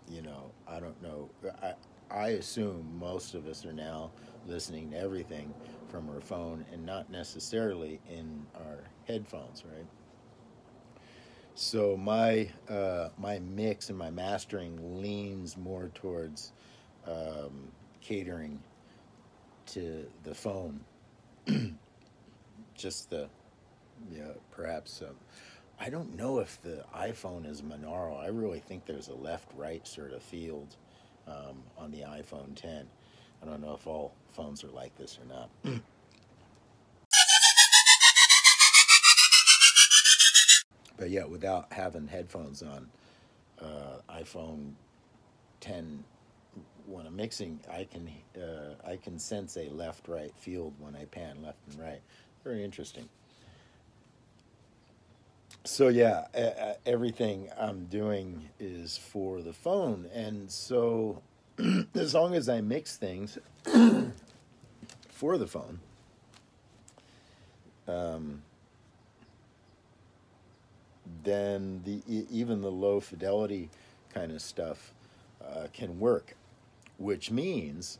you 0.09 0.23
know 0.23 0.53
I 0.69 0.79
don't 0.79 1.01
know. 1.03 1.29
I 1.63 1.75
I 2.11 2.29
assume 2.31 2.99
most 3.01 3.35
of 3.35 3.47
us 3.49 3.67
are 3.67 3.73
now 3.73 4.11
listening 4.47 4.93
to 4.93 4.99
everything 4.99 5.53
from 5.89 6.09
our 6.09 6.21
phone 6.21 6.65
and 6.73 6.87
not 6.87 7.11
necessarily 7.11 8.01
in 8.09 8.47
our 8.55 8.79
headphones, 9.07 9.65
right? 9.65 9.87
So 11.61 11.97
my 11.97 12.49
uh, 12.71 13.09
my 13.19 13.41
mix 13.41 13.89
and 13.89 13.99
my 13.99 14.11
mastering 14.11 15.03
leans 15.03 15.57
more 15.57 15.91
towards 15.93 16.53
um, 17.05 17.73
catering 18.01 18.63
to 19.73 20.07
the 20.23 20.37
phone. 20.37 20.79
just 22.77 23.11
the 23.11 23.29
yeah 24.09 24.35
perhaps 24.53 25.03
um, 25.03 25.17
I 25.81 25.91
don't 25.91 26.15
know 26.15 26.39
if 26.39 26.63
the 26.63 26.85
iPhone 26.95 27.45
is 27.45 27.61
Monaro. 27.61 28.15
I 28.15 28.29
really 28.29 28.61
think 28.61 28.87
there's 28.87 29.09
a 29.09 29.17
left 29.17 29.51
right 29.57 29.85
sort 29.85 30.13
of 30.13 30.23
field 30.23 30.77
um, 31.27 31.65
on 31.77 31.91
the 31.91 32.03
iPhone 32.03 32.55
10. 32.55 32.87
I 33.43 33.47
don't 33.47 33.61
know 33.61 33.75
if 33.75 33.85
all 33.89 34.15
phones 34.31 34.63
are 34.63 34.71
like 34.71 34.97
this 34.97 35.19
or 35.19 35.27
not. 35.27 35.81
but 40.99 41.11
yeah, 41.11 41.25
without 41.25 41.73
having 41.73 42.09
headphones 42.09 42.63
on, 42.63 42.89
uh, 43.61 44.01
iPhone 44.11 44.73
10 45.61 46.05
when 46.87 47.07
I'm 47.07 47.17
mixing, 47.17 47.61
I 47.71 47.85
can 47.85 48.11
uh, 48.41 48.75
I 48.87 48.97
can 48.97 49.19
sense 49.19 49.57
a 49.57 49.69
left 49.69 50.09
right 50.09 50.33
field 50.39 50.75
when 50.79 50.97
I 50.97 51.05
pan 51.05 51.43
left 51.43 51.59
and 51.71 51.79
right. 51.81 52.01
Very 52.45 52.65
interesting. 52.65 53.09
So 55.65 55.89
yeah, 55.89 56.27
everything 56.87 57.51
I'm 57.59 57.87
doing 57.87 58.49
is 58.59 58.97
for 58.97 59.43
the 59.43 59.53
phone, 59.53 60.09
and 60.15 60.51
so 60.51 61.21
as 61.95 62.15
long 62.15 62.35
as 62.35 62.49
I 62.49 62.63
mix 62.63 62.97
things 62.97 63.39
for 65.11 65.37
the 65.37 65.47
phone, 65.47 65.81
um, 67.87 68.43
then 71.25 71.83
the 71.85 72.03
even 72.31 72.61
the 72.61 72.71
low 72.71 73.01
fidelity 73.01 73.71
kind 74.13 74.33
of 74.33 74.43
stuff 74.43 74.93
uh, 75.45 75.67
can 75.73 75.99
work, 75.99 76.37
which 76.99 77.31
means 77.31 77.99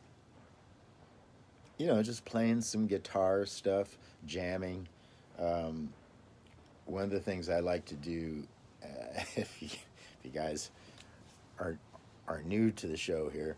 you 1.77 1.87
know 1.87 2.01
just 2.03 2.25
playing 2.25 2.61
some 2.61 2.87
guitar 2.87 3.45
stuff, 3.45 3.97
jamming. 4.25 4.87
Um, 5.39 5.93
one 6.85 7.03
of 7.03 7.11
the 7.11 7.19
things 7.19 7.49
I 7.49 7.59
like 7.59 7.85
to 7.85 7.95
do, 7.95 8.43
uh, 8.83 8.87
if, 9.35 9.61
you, 9.61 9.67
if 9.67 10.19
you 10.23 10.31
guys 10.31 10.71
are 11.59 11.77
are 12.27 12.41
new 12.43 12.71
to 12.71 12.87
the 12.87 12.97
show 12.97 13.29
here, 13.29 13.55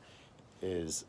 is 0.61 1.05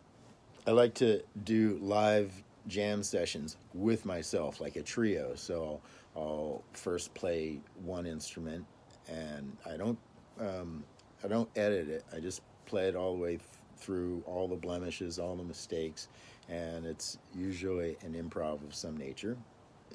I 0.66 0.70
like 0.70 0.94
to 0.94 1.22
do 1.44 1.78
live 1.82 2.32
jam 2.68 3.02
sessions 3.02 3.56
with 3.74 4.04
myself, 4.04 4.60
like 4.60 4.76
a 4.76 4.82
trio. 4.82 5.34
So 5.34 5.80
I'll, 6.16 6.62
first 6.72 7.14
play 7.14 7.60
one 7.82 8.06
instrument, 8.06 8.64
and 9.08 9.56
I 9.66 9.76
don't 9.76 9.98
um, 10.40 10.84
I 11.24 11.28
don't 11.28 11.48
edit 11.56 11.88
it. 11.88 12.04
I 12.14 12.20
just 12.20 12.42
play 12.66 12.88
it 12.88 12.96
all 12.96 13.14
the 13.16 13.22
way 13.22 13.30
th- 13.36 13.42
through 13.76 14.22
all 14.26 14.48
the 14.48 14.56
blemishes, 14.56 15.18
all 15.18 15.36
the 15.36 15.44
mistakes, 15.44 16.08
and 16.48 16.86
it's 16.86 17.18
usually 17.34 17.96
an 18.02 18.14
improv 18.14 18.64
of 18.64 18.74
some 18.74 18.96
nature. 18.96 19.36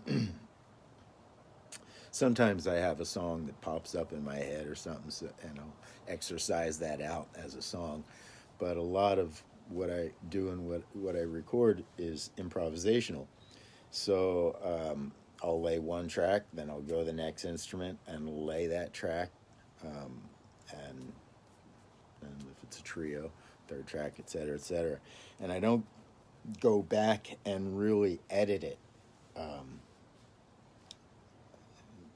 Sometimes 2.11 2.67
I 2.67 2.75
have 2.75 2.99
a 2.99 3.05
song 3.05 3.45
that 3.45 3.59
pops 3.61 3.93
up 3.93 4.11
in 4.11 4.23
my 4.23 4.37
head 4.37 4.67
or 4.67 4.75
something, 4.75 5.11
so, 5.11 5.27
and 5.41 5.59
I'll 5.59 5.75
exercise 6.07 6.79
that 6.79 7.01
out 7.01 7.27
as 7.35 7.55
a 7.55 7.61
song. 7.61 8.03
But 8.57 8.77
a 8.77 8.81
lot 8.81 9.19
of 9.19 9.43
what 9.69 9.91
I 9.91 10.11
do 10.29 10.49
and 10.49 10.67
what, 10.67 10.81
what 10.93 11.15
I 11.15 11.19
record 11.19 11.83
is 11.97 12.31
improvisational. 12.37 13.27
So 13.91 14.57
um, 14.63 15.11
I'll 15.43 15.61
lay 15.61 15.79
one 15.79 16.07
track, 16.07 16.43
then 16.53 16.69
I'll 16.69 16.81
go 16.81 16.99
to 16.99 17.05
the 17.05 17.13
next 17.13 17.45
instrument 17.45 17.99
and 18.07 18.27
lay 18.27 18.67
that 18.67 18.93
track. 18.93 19.29
Um, 19.83 20.21
and, 20.71 21.13
and 22.21 22.45
if 22.51 22.63
it's 22.63 22.79
a 22.79 22.83
trio, 22.83 23.31
third 23.67 23.85
track, 23.85 24.13
et 24.19 24.29
cetera, 24.29 24.55
et 24.55 24.61
cetera. 24.61 24.97
And 25.39 25.51
I 25.51 25.59
don't 25.59 25.85
go 26.59 26.81
back 26.81 27.37
and 27.45 27.77
really 27.77 28.19
edit 28.29 28.63
it. 28.63 28.77
Um, 29.35 29.79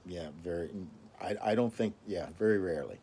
yeah, 0.05 0.29
very. 0.43 0.69
I, 1.21 1.36
I 1.43 1.55
don't 1.55 1.73
think. 1.73 1.93
Yeah, 2.07 2.27
very 2.39 2.57
rarely. 2.57 2.99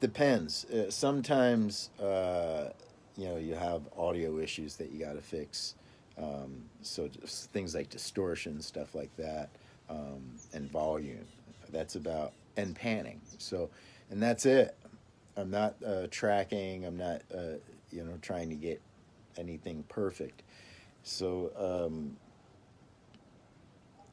Depends. 0.00 0.64
Uh, 0.66 0.90
sometimes, 0.90 1.90
uh, 1.98 2.70
you 3.16 3.28
know, 3.28 3.36
you 3.36 3.54
have 3.54 3.82
audio 3.96 4.38
issues 4.38 4.76
that 4.76 4.92
you 4.92 4.98
got 4.98 5.14
to 5.14 5.22
fix. 5.22 5.74
Um, 6.18 6.64
so 6.82 7.08
things 7.08 7.74
like 7.74 7.90
distortion, 7.90 8.60
stuff 8.62 8.94
like 8.94 9.14
that, 9.16 9.50
um, 9.90 10.22
and 10.54 10.70
volume. 10.70 11.26
That's 11.70 11.96
about 11.96 12.32
and 12.56 12.74
panning. 12.74 13.20
So, 13.38 13.68
and 14.10 14.22
that's 14.22 14.46
it. 14.46 14.76
I'm 15.36 15.50
not 15.50 15.74
uh, 15.86 16.06
tracking. 16.10 16.84
I'm 16.86 16.96
not, 16.96 17.22
uh, 17.34 17.58
you 17.92 18.04
know, 18.04 18.18
trying 18.22 18.48
to 18.48 18.54
get 18.54 18.80
anything 19.36 19.84
perfect. 19.88 20.42
So 21.02 21.50
um, 21.56 22.16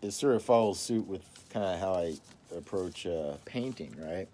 it 0.02 0.12
sort 0.12 0.36
of 0.36 0.44
follows 0.44 0.80
suit 0.80 1.08
with 1.08 1.24
kind 1.50 1.66
of 1.66 1.80
how 1.80 1.94
I 1.94 2.16
approach 2.56 3.06
uh, 3.08 3.38
painting, 3.46 3.96
right? 3.98 4.28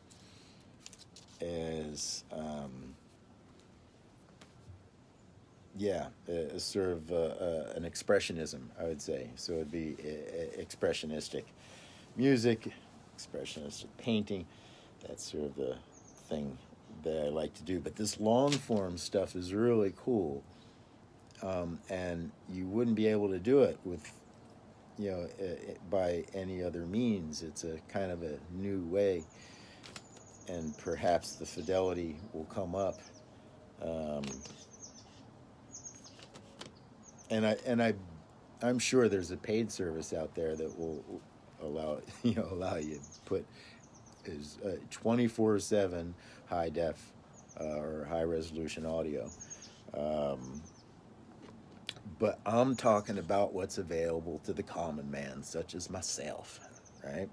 Is 1.39 2.23
um, 2.31 2.95
yeah, 5.79 6.07
it's 6.27 6.65
sort 6.65 6.89
of 6.89 7.09
uh, 7.09 7.15
uh, 7.15 7.73
an 7.75 7.83
expressionism, 7.83 8.63
I 8.77 8.83
would 8.83 9.01
say. 9.01 9.29
So 9.35 9.53
it'd 9.53 9.71
be 9.71 9.95
uh, 9.97 10.61
expressionistic 10.61 11.43
music, 12.17 12.67
expressionistic 13.17 13.87
painting. 13.97 14.45
That's 15.07 15.31
sort 15.31 15.45
of 15.45 15.55
the 15.55 15.77
thing 16.27 16.57
that 17.03 17.27
I 17.27 17.29
like 17.29 17.53
to 17.55 17.63
do. 17.63 17.79
But 17.79 17.95
this 17.95 18.19
long 18.19 18.51
form 18.51 18.97
stuff 18.97 19.37
is 19.37 19.53
really 19.53 19.93
cool. 19.95 20.43
Um, 21.41 21.79
and 21.89 22.29
you 22.49 22.67
wouldn't 22.67 22.97
be 22.97 23.07
able 23.07 23.29
to 23.29 23.39
do 23.39 23.61
it 23.61 23.79
with, 23.85 24.11
you 24.97 25.11
know, 25.11 25.29
by 25.89 26.25
any 26.33 26.61
other 26.61 26.85
means. 26.85 27.41
It's 27.41 27.63
a 27.63 27.79
kind 27.87 28.11
of 28.11 28.21
a 28.23 28.37
new 28.51 28.83
way, 28.87 29.23
and 30.49 30.77
perhaps 30.77 31.35
the 31.35 31.45
fidelity 31.45 32.17
will 32.33 32.43
come 32.45 32.75
up. 32.75 32.99
Um, 33.81 34.23
and 37.29 37.45
I 37.45 37.57
and 37.65 37.81
I, 37.81 37.93
I'm 38.61 38.79
sure 38.79 39.07
there's 39.07 39.31
a 39.31 39.37
paid 39.37 39.71
service 39.71 40.13
out 40.13 40.35
there 40.35 40.55
that 40.55 40.77
will 40.77 41.03
allow 41.61 41.99
you 42.23 42.35
know 42.35 42.47
allow 42.51 42.75
you 42.75 42.95
to 42.95 43.19
put 43.25 43.45
is 44.25 44.57
twenty 44.89 45.27
four 45.27 45.59
seven 45.59 46.13
high 46.47 46.69
def 46.69 47.13
uh, 47.59 47.63
or 47.63 48.05
high 48.09 48.23
resolution 48.23 48.85
audio. 48.85 49.29
Um, 49.93 50.61
but 52.19 52.39
I'm 52.45 52.75
talking 52.75 53.17
about 53.17 53.53
what's 53.53 53.77
available 53.77 54.39
to 54.43 54.53
the 54.53 54.63
common 54.63 55.09
man, 55.09 55.41
such 55.41 55.73
as 55.73 55.89
myself, 55.89 56.59
right? 57.03 57.29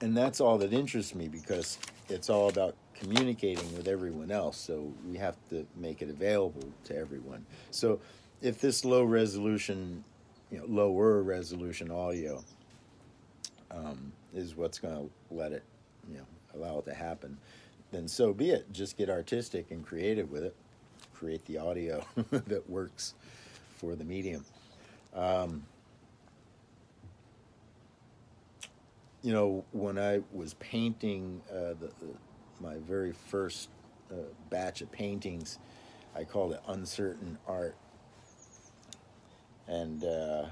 And 0.00 0.16
that's 0.16 0.40
all 0.40 0.58
that 0.58 0.72
interests 0.72 1.14
me 1.14 1.28
because 1.28 1.78
it's 2.08 2.30
all 2.30 2.48
about 2.48 2.74
communicating 3.02 3.76
with 3.76 3.88
everyone 3.88 4.30
else. 4.30 4.56
So 4.56 4.92
we 5.08 5.16
have 5.16 5.36
to 5.50 5.66
make 5.76 6.02
it 6.02 6.08
available 6.08 6.68
to 6.84 6.96
everyone. 6.96 7.44
So 7.72 8.00
if 8.40 8.60
this 8.60 8.84
low 8.84 9.02
resolution, 9.02 10.04
you 10.50 10.58
know, 10.58 10.64
lower 10.68 11.22
resolution 11.22 11.90
audio 11.90 12.44
um, 13.72 14.12
is 14.34 14.56
what's 14.56 14.78
going 14.78 14.94
to 14.94 15.34
let 15.34 15.52
it, 15.52 15.64
you 16.08 16.18
know, 16.18 16.26
allow 16.54 16.78
it 16.78 16.84
to 16.84 16.94
happen, 16.94 17.36
then 17.90 18.06
so 18.06 18.32
be 18.32 18.50
it. 18.50 18.72
Just 18.72 18.96
get 18.96 19.10
artistic 19.10 19.70
and 19.70 19.84
creative 19.84 20.30
with 20.30 20.44
it. 20.44 20.54
Create 21.12 21.44
the 21.46 21.58
audio 21.58 22.04
that 22.30 22.68
works 22.70 23.14
for 23.78 23.96
the 23.96 24.04
medium. 24.04 24.44
Um, 25.14 25.64
you 29.22 29.32
know, 29.32 29.64
when 29.72 29.98
I 29.98 30.20
was 30.32 30.54
painting 30.54 31.40
uh, 31.50 31.74
the, 31.80 31.90
the 32.00 32.14
my 32.62 32.76
very 32.76 33.12
first 33.12 33.68
uh, 34.10 34.14
batch 34.48 34.80
of 34.80 34.92
paintings. 34.92 35.58
I 36.14 36.24
called 36.24 36.52
it 36.52 36.60
Uncertain 36.68 37.38
Art. 37.46 37.74
And 39.66 40.04
uh, 40.04 40.46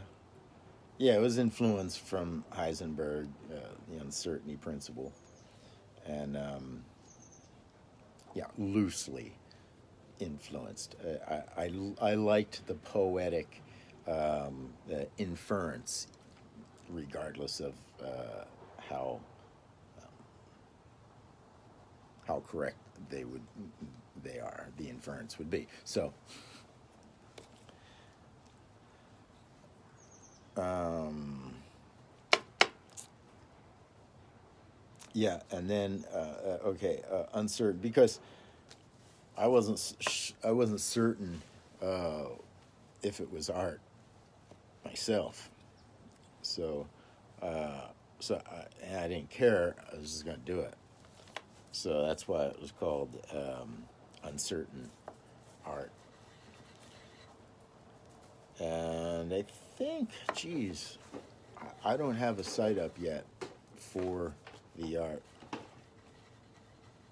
yeah, 0.99 1.14
it 1.14 1.20
was 1.20 1.38
influenced 1.38 2.01
from 2.01 2.44
Heisenberg, 2.53 3.29
uh, 3.51 3.57
the 3.88 4.01
uncertainty 4.01 4.57
principle. 4.57 5.12
And 6.07 6.37
um, 6.37 6.85
yeah, 8.35 8.46
loosely 8.59 9.33
influenced. 10.18 10.96
Uh, 11.05 11.42
I, 11.57 11.62
I, 11.62 12.11
I, 12.11 12.14
liked 12.14 12.66
the 12.66 12.75
poetic 12.75 13.62
um, 14.07 14.73
inference, 15.18 16.09
regardless 16.90 17.61
of 17.61 17.75
uh, 18.03 18.44
how 18.88 19.20
how 22.30 22.42
correct 22.48 22.76
they 23.10 23.24
would 23.24 23.42
they 24.22 24.38
are 24.38 24.68
the 24.76 24.88
inference 24.88 25.36
would 25.38 25.50
be. 25.50 25.66
So 25.84 26.12
um, 30.56 31.52
yeah 35.12 35.40
and 35.50 35.68
then 35.68 36.04
uh, 36.14 36.18
uh, 36.18 36.58
okay 36.66 37.02
uh, 37.10 37.24
uncertain 37.34 37.80
because 37.80 38.20
I 39.36 39.48
wasn't 39.48 39.80
sh- 39.98 40.32
I 40.44 40.52
wasn't 40.52 40.80
certain 40.80 41.42
uh, 41.82 42.26
if 43.02 43.18
it 43.18 43.32
was 43.32 43.50
art 43.50 43.80
myself. 44.84 45.50
So 46.42 46.86
uh, 47.42 47.88
so 48.20 48.40
I, 48.46 49.04
I 49.04 49.08
didn't 49.08 49.30
care. 49.30 49.74
I 49.92 49.96
was 49.98 50.12
just 50.12 50.24
gonna 50.24 50.38
do 50.38 50.60
it 50.60 50.74
So 51.72 52.06
that's 52.06 52.26
why 52.26 52.44
it 52.44 52.61
was 52.61 52.72
called 52.72 53.11
um, 53.33 53.85
Uncertain 54.24 54.90
Art. 55.64 55.90
And 58.59 59.33
I 59.33 59.44
think, 59.76 60.11
geez, 60.35 60.98
I 61.85 61.96
don't 61.96 62.16
have 62.16 62.38
a 62.38 62.44
site 62.44 62.78
up 62.78 62.92
yet 62.98 63.24
for 63.76 64.35
the 64.76 64.98
art. 64.98 65.22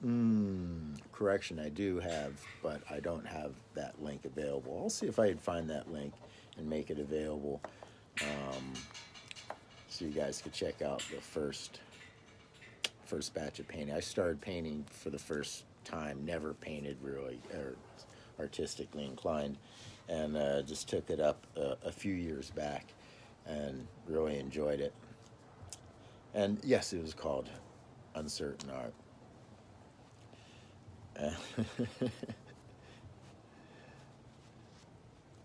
Mm, 0.05 0.99
correction, 1.12 1.59
I 1.59 1.71
do 1.71 1.99
have, 1.99 2.33
but 2.62 2.83
I 2.90 3.01
don't 3.01 3.27
have 3.27 3.53
that 3.75 4.01
link 4.03 4.25
available. 4.25 4.79
I'll 4.83 4.90
see 4.90 5.07
if 5.07 5.18
I 5.18 5.29
can 5.29 5.38
find 5.38 5.68
that 5.71 5.90
link 5.90 6.12
and 6.57 6.68
make 6.68 6.90
it 6.90 6.99
available 6.99 7.61
um, 8.23 8.73
so 9.88 10.05
you 10.05 10.11
guys 10.11 10.40
could 10.42 10.53
check 10.53 10.83
out 10.83 11.03
the 11.11 11.21
first 11.21 11.81
first 13.09 13.33
batch 13.33 13.59
of 13.59 13.66
painting. 13.66 13.94
I 13.94 14.01
started 14.01 14.40
painting 14.40 14.85
for 14.90 15.09
the 15.09 15.18
first 15.18 15.64
time, 15.85 16.25
never 16.25 16.53
painted 16.53 16.99
really, 17.01 17.40
or 17.55 17.77
artistically 18.38 19.05
inclined, 19.07 19.57
and 20.09 20.37
uh, 20.37 20.62
just 20.62 20.88
took 20.88 21.09
it 21.11 21.18
up 21.18 21.47
a, 21.57 21.77
a 21.87 21.92
few 21.92 22.12
years 22.12 22.51
back 22.51 22.85
and 23.47 23.87
really 24.07 24.38
enjoyed 24.38 24.81
it. 24.81 24.92
And 26.35 26.59
yes, 26.62 26.92
it 26.92 27.01
was 27.03 27.14
called 27.14 27.49
Uncertain 28.14 28.71
Art. 28.71 28.94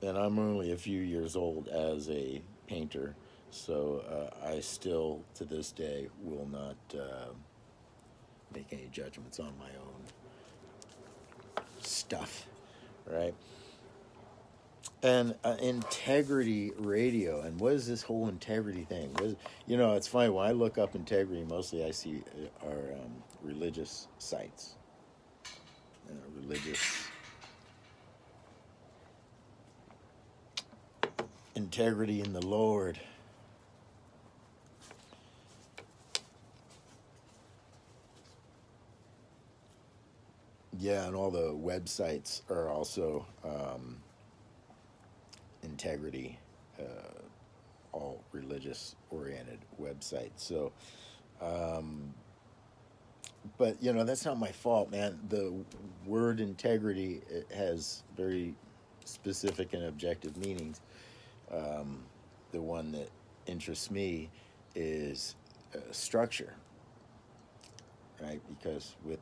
and 0.03 0.17
I'm 0.17 0.37
only 0.37 0.73
a 0.73 0.77
few 0.77 0.99
years 0.99 1.35
old 1.35 1.67
as 1.69 2.09
a 2.09 2.41
painter, 2.67 3.15
so 3.49 4.03
uh, 4.07 4.47
I 4.47 4.59
still, 4.59 5.23
to 5.35 5.45
this 5.45 5.71
day, 5.71 6.09
will 6.21 6.47
not 6.47 6.75
uh, 6.93 7.29
make 8.53 8.67
any 8.71 8.89
judgments 8.91 9.39
on 9.39 9.53
my 9.59 9.69
own 9.79 11.63
stuff, 11.81 12.45
right? 13.05 13.33
And 15.01 15.35
uh, 15.43 15.57
integrity 15.61 16.71
radio, 16.77 17.41
and 17.41 17.59
what 17.59 17.73
is 17.73 17.87
this 17.87 18.01
whole 18.01 18.29
integrity 18.29 18.85
thing? 18.85 19.13
Is, 19.21 19.35
you 19.67 19.75
know, 19.75 19.95
it's 19.95 20.07
funny 20.07 20.29
when 20.29 20.47
I 20.47 20.51
look 20.51 20.77
up 20.77 20.95
integrity. 20.95 21.43
Mostly, 21.43 21.83
I 21.83 21.91
see 21.91 22.23
uh, 22.63 22.67
are 22.67 22.93
um, 22.93 23.23
religious 23.41 24.07
sites, 24.17 24.75
uh, 26.09 26.13
religious 26.41 26.79
integrity 31.55 32.21
in 32.21 32.33
the 32.33 32.45
Lord. 32.45 32.99
Yeah, 40.83 41.07
and 41.07 41.15
all 41.15 41.31
the 41.31 41.53
websites 41.53 42.41
are 42.49 42.67
also 42.67 43.25
um, 43.45 44.03
integrity, 45.61 46.37
uh, 46.77 47.21
all 47.93 48.21
religious 48.33 48.97
oriented 49.09 49.59
websites. 49.81 50.31
So, 50.35 50.73
um, 51.41 52.13
but 53.57 53.81
you 53.81 53.93
know 53.93 54.03
that's 54.03 54.25
not 54.25 54.37
my 54.37 54.51
fault, 54.51 54.91
man. 54.91 55.17
The 55.29 55.53
word 56.05 56.41
integrity 56.41 57.21
it 57.29 57.49
has 57.55 58.03
very 58.17 58.53
specific 59.05 59.71
and 59.71 59.85
objective 59.85 60.35
meanings. 60.35 60.81
Um, 61.49 62.03
the 62.51 62.61
one 62.61 62.91
that 62.91 63.07
interests 63.45 63.89
me 63.89 64.29
is 64.75 65.35
uh, 65.73 65.79
structure, 65.91 66.55
right? 68.21 68.41
Because 68.49 68.97
with 69.05 69.19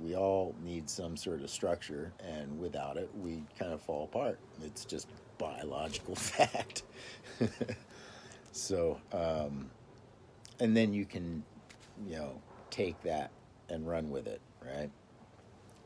we 0.00 0.16
all 0.16 0.54
need 0.62 0.88
some 0.88 1.16
sort 1.16 1.42
of 1.42 1.50
structure, 1.50 2.12
and 2.20 2.58
without 2.58 2.96
it, 2.96 3.08
we 3.16 3.42
kind 3.58 3.72
of 3.72 3.80
fall 3.80 4.04
apart. 4.04 4.38
It's 4.64 4.84
just 4.84 5.08
biological 5.38 6.14
fact. 6.16 6.82
so, 8.52 9.00
um, 9.12 9.70
and 10.60 10.76
then 10.76 10.92
you 10.92 11.04
can, 11.04 11.44
you 12.06 12.16
know, 12.16 12.40
take 12.70 13.00
that 13.02 13.30
and 13.68 13.86
run 13.86 14.10
with 14.10 14.26
it, 14.26 14.40
right? 14.64 14.90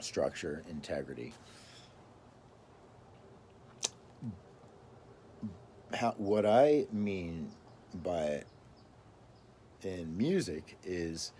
Structure, 0.00 0.62
integrity. 0.70 1.34
How, 5.94 6.14
what 6.18 6.44
I 6.44 6.86
mean 6.92 7.50
by 8.02 8.24
it 8.24 8.46
in 9.82 10.16
music 10.16 10.76
is 10.84 11.32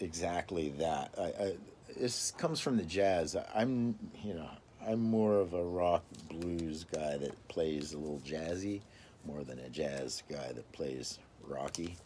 exactly 0.00 0.70
that. 0.78 1.14
I, 1.18 1.22
I, 1.22 1.56
this 1.96 2.32
comes 2.32 2.60
from 2.60 2.76
the 2.76 2.84
jazz. 2.84 3.36
I'm, 3.54 3.98
you 4.22 4.34
know, 4.34 4.48
I'm 4.86 5.00
more 5.00 5.36
of 5.36 5.54
a 5.54 5.64
rock 5.64 6.04
blues 6.28 6.84
guy 6.92 7.16
that 7.18 7.48
plays 7.48 7.92
a 7.92 7.98
little 7.98 8.20
jazzy 8.20 8.80
more 9.24 9.44
than 9.44 9.58
a 9.60 9.68
jazz 9.68 10.22
guy 10.28 10.52
that 10.52 10.70
plays 10.72 11.18
rocky. 11.46 11.96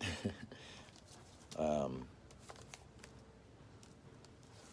um, 1.58 2.06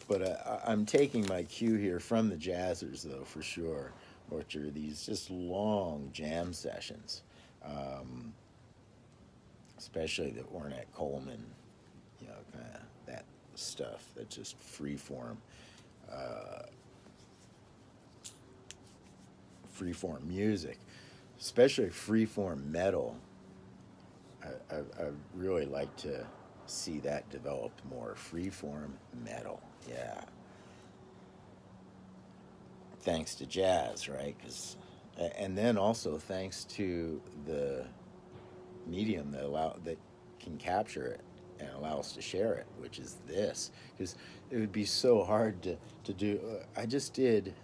but 0.08 0.22
I, 0.22 0.60
I'm 0.66 0.84
taking 0.84 1.26
my 1.26 1.42
cue 1.44 1.76
here 1.76 1.98
from 1.98 2.28
the 2.28 2.36
jazzers, 2.36 3.02
though, 3.02 3.24
for 3.24 3.42
sure, 3.42 3.92
which 4.28 4.56
are 4.56 4.70
these 4.70 5.06
just 5.06 5.30
long 5.30 6.10
jam 6.12 6.52
sessions, 6.52 7.22
um, 7.64 8.32
especially 9.78 10.30
the 10.30 10.42
Ornette 10.42 10.92
Coleman, 10.92 11.44
you 12.20 12.28
know, 12.28 12.34
kind 12.52 12.64
of 12.74 12.80
that 13.06 13.24
stuff 13.58 14.04
that's 14.16 14.34
just 14.34 14.58
free 14.58 14.96
form. 14.96 15.38
Uh, 16.10 16.62
freeform 19.78 20.24
music, 20.24 20.78
especially 21.40 21.86
freeform 21.86 22.64
metal. 22.66 23.16
I, 24.42 24.74
I, 24.74 24.78
I 24.78 25.10
really 25.34 25.66
like 25.66 25.94
to 25.98 26.26
see 26.66 26.98
that 27.00 27.28
developed 27.30 27.84
more. 27.90 28.14
Freeform 28.14 28.92
metal, 29.24 29.60
yeah. 29.88 30.22
Thanks 33.00 33.34
to 33.36 33.46
jazz, 33.46 34.08
right? 34.08 34.36
Cause, 34.42 34.76
and 35.38 35.56
then 35.56 35.76
also 35.78 36.18
thanks 36.18 36.64
to 36.64 37.20
the 37.46 37.86
medium 38.86 39.32
that 39.32 39.44
allow 39.44 39.76
that 39.84 39.98
can 40.38 40.56
capture 40.58 41.06
it 41.06 41.20
and 41.60 41.68
allow 41.76 41.98
us 41.98 42.12
to 42.12 42.22
share 42.22 42.54
it, 42.54 42.66
which 42.78 42.98
is 42.98 43.16
this. 43.26 43.70
Because 43.96 44.16
it 44.50 44.58
would 44.58 44.72
be 44.72 44.84
so 44.84 45.22
hard 45.22 45.62
to, 45.62 45.76
to 46.04 46.12
do. 46.12 46.40
Uh, 46.48 46.80
I 46.80 46.86
just 46.86 47.14
did 47.14 47.54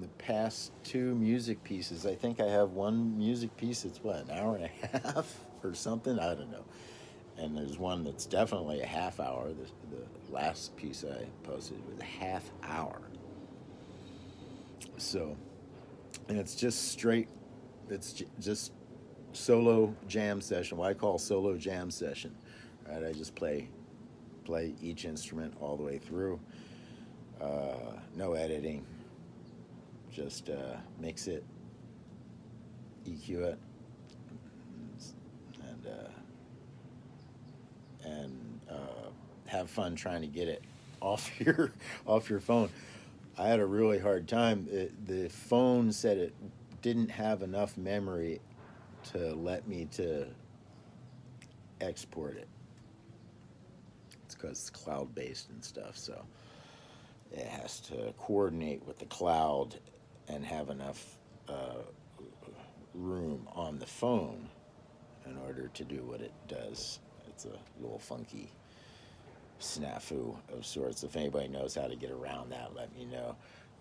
the 0.00 0.08
past 0.18 0.72
two 0.84 1.14
music 1.14 1.62
pieces. 1.64 2.06
I 2.06 2.14
think 2.14 2.40
I 2.40 2.46
have 2.46 2.72
one 2.72 3.16
music 3.16 3.56
piece 3.56 3.82
that's 3.82 4.02
what, 4.02 4.16
an 4.16 4.30
hour 4.30 4.56
and 4.56 4.64
a 4.64 4.98
half 4.98 5.40
or 5.62 5.74
something? 5.74 6.18
I 6.18 6.34
don't 6.34 6.50
know. 6.50 6.64
And 7.38 7.56
there's 7.56 7.78
one 7.78 8.04
that's 8.04 8.26
definitely 8.26 8.80
a 8.80 8.86
half 8.86 9.20
hour. 9.20 9.48
The, 9.48 9.96
the 9.96 10.32
last 10.34 10.74
piece 10.76 11.04
I 11.04 11.26
posted 11.46 11.78
was 11.88 12.00
a 12.00 12.04
half 12.04 12.50
hour. 12.62 13.00
So, 14.96 15.36
and 16.28 16.38
it's 16.38 16.54
just 16.54 16.88
straight, 16.88 17.28
it's 17.90 18.22
just 18.40 18.72
solo 19.32 19.94
jam 20.08 20.40
session, 20.40 20.78
what 20.78 20.90
I 20.90 20.94
call 20.94 21.18
solo 21.18 21.56
jam 21.56 21.90
session. 21.90 22.34
Right? 22.88 23.04
I 23.04 23.12
just 23.12 23.34
play 23.34 23.68
play 24.44 24.74
each 24.80 25.04
instrument 25.04 25.54
all 25.60 25.76
the 25.76 25.82
way 25.82 25.98
through. 25.98 26.38
Uh, 27.40 27.98
no 28.14 28.32
editing, 28.34 28.86
just 30.10 30.48
uh, 30.48 30.76
mix 30.98 31.26
it, 31.26 31.44
EQ 33.06 33.28
it, 33.42 33.58
and 35.62 35.86
uh, 35.86 36.08
and 38.08 38.60
uh, 38.70 39.10
have 39.46 39.68
fun 39.68 39.94
trying 39.94 40.22
to 40.22 40.28
get 40.28 40.48
it 40.48 40.62
off 41.00 41.30
your 41.40 41.72
off 42.06 42.30
your 42.30 42.40
phone. 42.40 42.70
I 43.38 43.48
had 43.48 43.60
a 43.60 43.66
really 43.66 43.98
hard 43.98 44.28
time. 44.28 44.66
It, 44.70 45.06
the 45.06 45.28
phone 45.28 45.92
said 45.92 46.16
it 46.16 46.34
didn't 46.80 47.10
have 47.10 47.42
enough 47.42 47.76
memory 47.76 48.40
to 49.12 49.34
let 49.34 49.68
me 49.68 49.86
to 49.92 50.26
export 51.80 52.36
it. 52.36 52.48
It's 54.46 54.68
because 54.68 54.68
it's 54.68 54.84
cloud 54.84 55.14
based 55.14 55.50
and 55.50 55.64
stuff, 55.64 55.96
so 55.96 56.24
it 57.32 57.46
has 57.46 57.80
to 57.80 58.12
coordinate 58.18 58.86
with 58.86 58.98
the 58.98 59.06
cloud 59.06 59.78
and 60.28 60.44
have 60.44 60.70
enough 60.70 61.18
uh, 61.48 61.82
room 62.94 63.46
on 63.52 63.78
the 63.78 63.86
phone 63.86 64.48
in 65.26 65.36
order 65.38 65.68
to 65.74 65.84
do 65.84 66.04
what 66.04 66.20
it 66.20 66.32
does. 66.48 67.00
It's 67.28 67.44
a 67.44 67.58
little 67.80 67.98
funky 67.98 68.50
snafu 69.60 70.36
of 70.52 70.64
sorts. 70.64 71.02
If 71.02 71.16
anybody 71.16 71.48
knows 71.48 71.74
how 71.74 71.86
to 71.86 71.96
get 71.96 72.10
around 72.10 72.50
that, 72.50 72.74
let 72.74 72.94
me 72.96 73.04
know. 73.04 73.36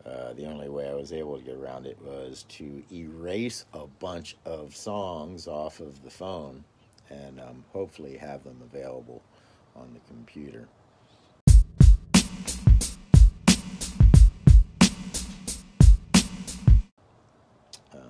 Uh, 0.06 0.34
the 0.34 0.46
only 0.46 0.70
way 0.70 0.88
I 0.88 0.94
was 0.94 1.12
able 1.12 1.38
to 1.38 1.44
get 1.44 1.56
around 1.56 1.88
it 1.88 1.98
was 2.02 2.46
to 2.50 2.84
erase 2.92 3.66
a 3.74 3.88
bunch 3.88 4.38
of 4.46 4.76
songs 4.76 5.48
off 5.48 5.80
of 5.80 6.04
the 6.04 6.12
phone 6.12 6.64
and 7.10 7.40
um, 7.40 7.64
hopefully 7.72 8.18
have 8.18 8.44
them 8.44 8.62
available 8.64 9.24
on 9.76 9.94
the 9.94 10.00
computer. 10.08 10.68
Um, 17.94 18.02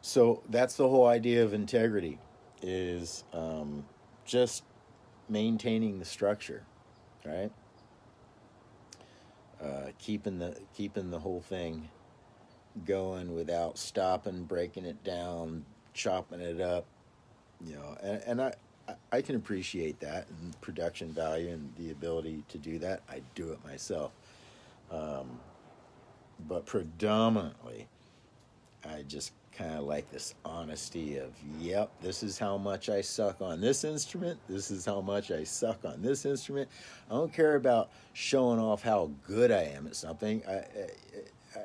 so 0.00 0.42
that's 0.48 0.76
the 0.76 0.88
whole 0.88 1.06
idea 1.06 1.44
of 1.44 1.52
integrity 1.52 2.18
is 2.62 3.24
um, 3.32 3.84
just 4.24 4.64
maintaining 5.28 5.98
the 5.98 6.04
structure, 6.04 6.64
right? 7.24 7.50
Uh, 9.62 9.90
keeping 9.98 10.38
the 10.38 10.56
keeping 10.72 11.10
the 11.10 11.18
whole 11.18 11.40
thing 11.40 11.88
going 12.84 13.34
without 13.34 13.76
stopping, 13.76 14.44
breaking 14.44 14.84
it 14.84 15.02
down, 15.02 15.64
chopping 15.94 16.40
it 16.40 16.60
up, 16.60 16.86
you 17.64 17.74
know. 17.74 17.96
And, 18.00 18.22
and 18.26 18.42
I 18.42 18.54
I 19.12 19.22
can 19.22 19.36
appreciate 19.36 20.00
that 20.00 20.26
and 20.28 20.60
production 20.60 21.12
value 21.12 21.48
and 21.48 21.72
the 21.76 21.90
ability 21.90 22.44
to 22.48 22.58
do 22.58 22.78
that. 22.80 23.02
I 23.10 23.22
do 23.34 23.50
it 23.50 23.58
myself, 23.64 24.12
um, 24.90 25.40
but 26.48 26.66
predominantly, 26.66 27.88
I 28.84 29.02
just 29.02 29.32
kind 29.52 29.74
of 29.74 29.84
like 29.84 30.10
this 30.10 30.34
honesty 30.44 31.16
of, 31.16 31.32
yep, 31.58 31.90
this 32.00 32.22
is 32.22 32.38
how 32.38 32.56
much 32.56 32.88
I 32.88 33.00
suck 33.00 33.40
on 33.40 33.60
this 33.60 33.82
instrument. 33.82 34.38
This 34.48 34.70
is 34.70 34.84
how 34.84 35.00
much 35.00 35.32
I 35.32 35.42
suck 35.42 35.84
on 35.84 36.00
this 36.00 36.24
instrument. 36.24 36.68
I 37.10 37.14
don't 37.14 37.32
care 37.32 37.56
about 37.56 37.90
showing 38.12 38.60
off 38.60 38.82
how 38.82 39.10
good 39.26 39.50
I 39.50 39.64
am 39.64 39.88
at 39.88 39.96
something. 39.96 40.42
I, 40.48 40.52
I, 40.52 40.60
I, 41.56 41.60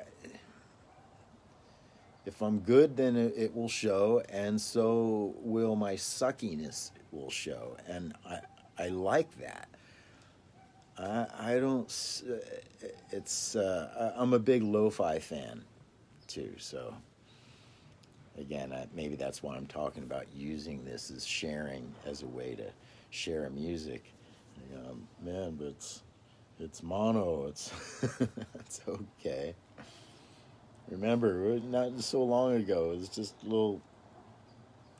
if 2.26 2.42
I'm 2.42 2.60
good, 2.60 2.96
then 2.96 3.16
it, 3.16 3.34
it, 3.36 3.54
will 3.54 3.68
show, 3.68 4.22
and 4.28 4.60
so 4.60 5.34
will 5.38 5.76
my 5.76 5.94
suckiness 5.94 6.90
show, 7.30 7.76
and 7.86 8.14
I 8.28 8.40
I 8.78 8.88
like 8.88 9.38
that. 9.40 9.68
I 10.98 11.26
I 11.38 11.58
don't. 11.58 11.88
It's 13.10 13.56
uh, 13.56 14.12
I'm 14.16 14.32
a 14.32 14.38
big 14.38 14.62
lo-fi 14.62 15.18
fan, 15.18 15.64
too. 16.26 16.54
So 16.58 16.94
again, 18.38 18.72
I, 18.72 18.86
maybe 18.94 19.16
that's 19.16 19.42
why 19.42 19.56
I'm 19.56 19.66
talking 19.66 20.02
about 20.02 20.26
using 20.34 20.84
this 20.84 21.10
as 21.10 21.24
sharing 21.26 21.92
as 22.06 22.22
a 22.22 22.26
way 22.26 22.54
to 22.56 22.66
share 23.10 23.48
music. 23.50 24.04
You 24.70 24.76
know, 24.76 24.96
man, 25.22 25.56
but 25.56 25.68
it's 25.68 26.02
it's 26.60 26.82
mono. 26.82 27.46
It's 27.48 27.72
it's 28.60 28.80
okay. 28.88 29.54
Remember, 30.90 31.58
not 31.60 31.98
so 32.00 32.22
long 32.22 32.54
ago, 32.54 32.92
it 32.92 32.98
was 32.98 33.08
just 33.08 33.34
a 33.42 33.46
little 33.46 33.80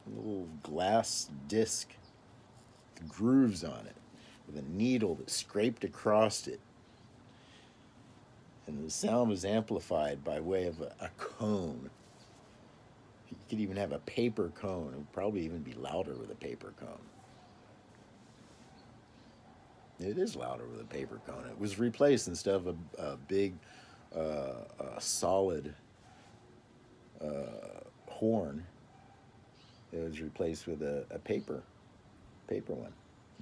little 0.06 0.48
glass 0.62 1.30
disc, 1.48 1.90
grooves 3.08 3.64
on 3.64 3.86
it, 3.86 3.96
with 4.46 4.56
a 4.56 4.68
needle 4.76 5.14
that 5.16 5.30
scraped 5.30 5.84
across 5.84 6.46
it. 6.46 6.60
And 8.66 8.84
the 8.84 8.90
sound 8.90 9.28
was 9.30 9.44
amplified 9.44 10.24
by 10.24 10.40
way 10.40 10.66
of 10.66 10.80
a, 10.80 10.92
a 11.00 11.10
cone. 11.18 11.90
You 13.30 13.36
could 13.48 13.60
even 13.60 13.76
have 13.76 13.92
a 13.92 13.98
paper 14.00 14.50
cone. 14.54 14.92
It 14.92 14.96
would 14.96 15.12
probably 15.12 15.42
even 15.42 15.60
be 15.60 15.74
louder 15.74 16.14
with 16.14 16.30
a 16.30 16.36
paper 16.36 16.72
cone. 16.80 16.98
It 20.00 20.18
is 20.18 20.34
louder 20.34 20.64
with 20.66 20.80
a 20.80 20.84
paper 20.84 21.20
cone. 21.26 21.46
It 21.48 21.58
was 21.58 21.78
replaced 21.78 22.26
instead 22.28 22.54
of 22.54 22.66
a, 22.66 22.74
a 22.98 23.16
big, 23.28 23.54
uh, 24.14 24.64
a 24.96 25.00
solid 25.00 25.74
uh, 27.20 27.80
horn. 28.06 28.64
It 29.92 30.02
was 30.02 30.20
replaced 30.20 30.66
with 30.66 30.82
a, 30.82 31.04
a 31.10 31.18
paper, 31.18 31.62
paper 32.46 32.74
one. 32.74 32.92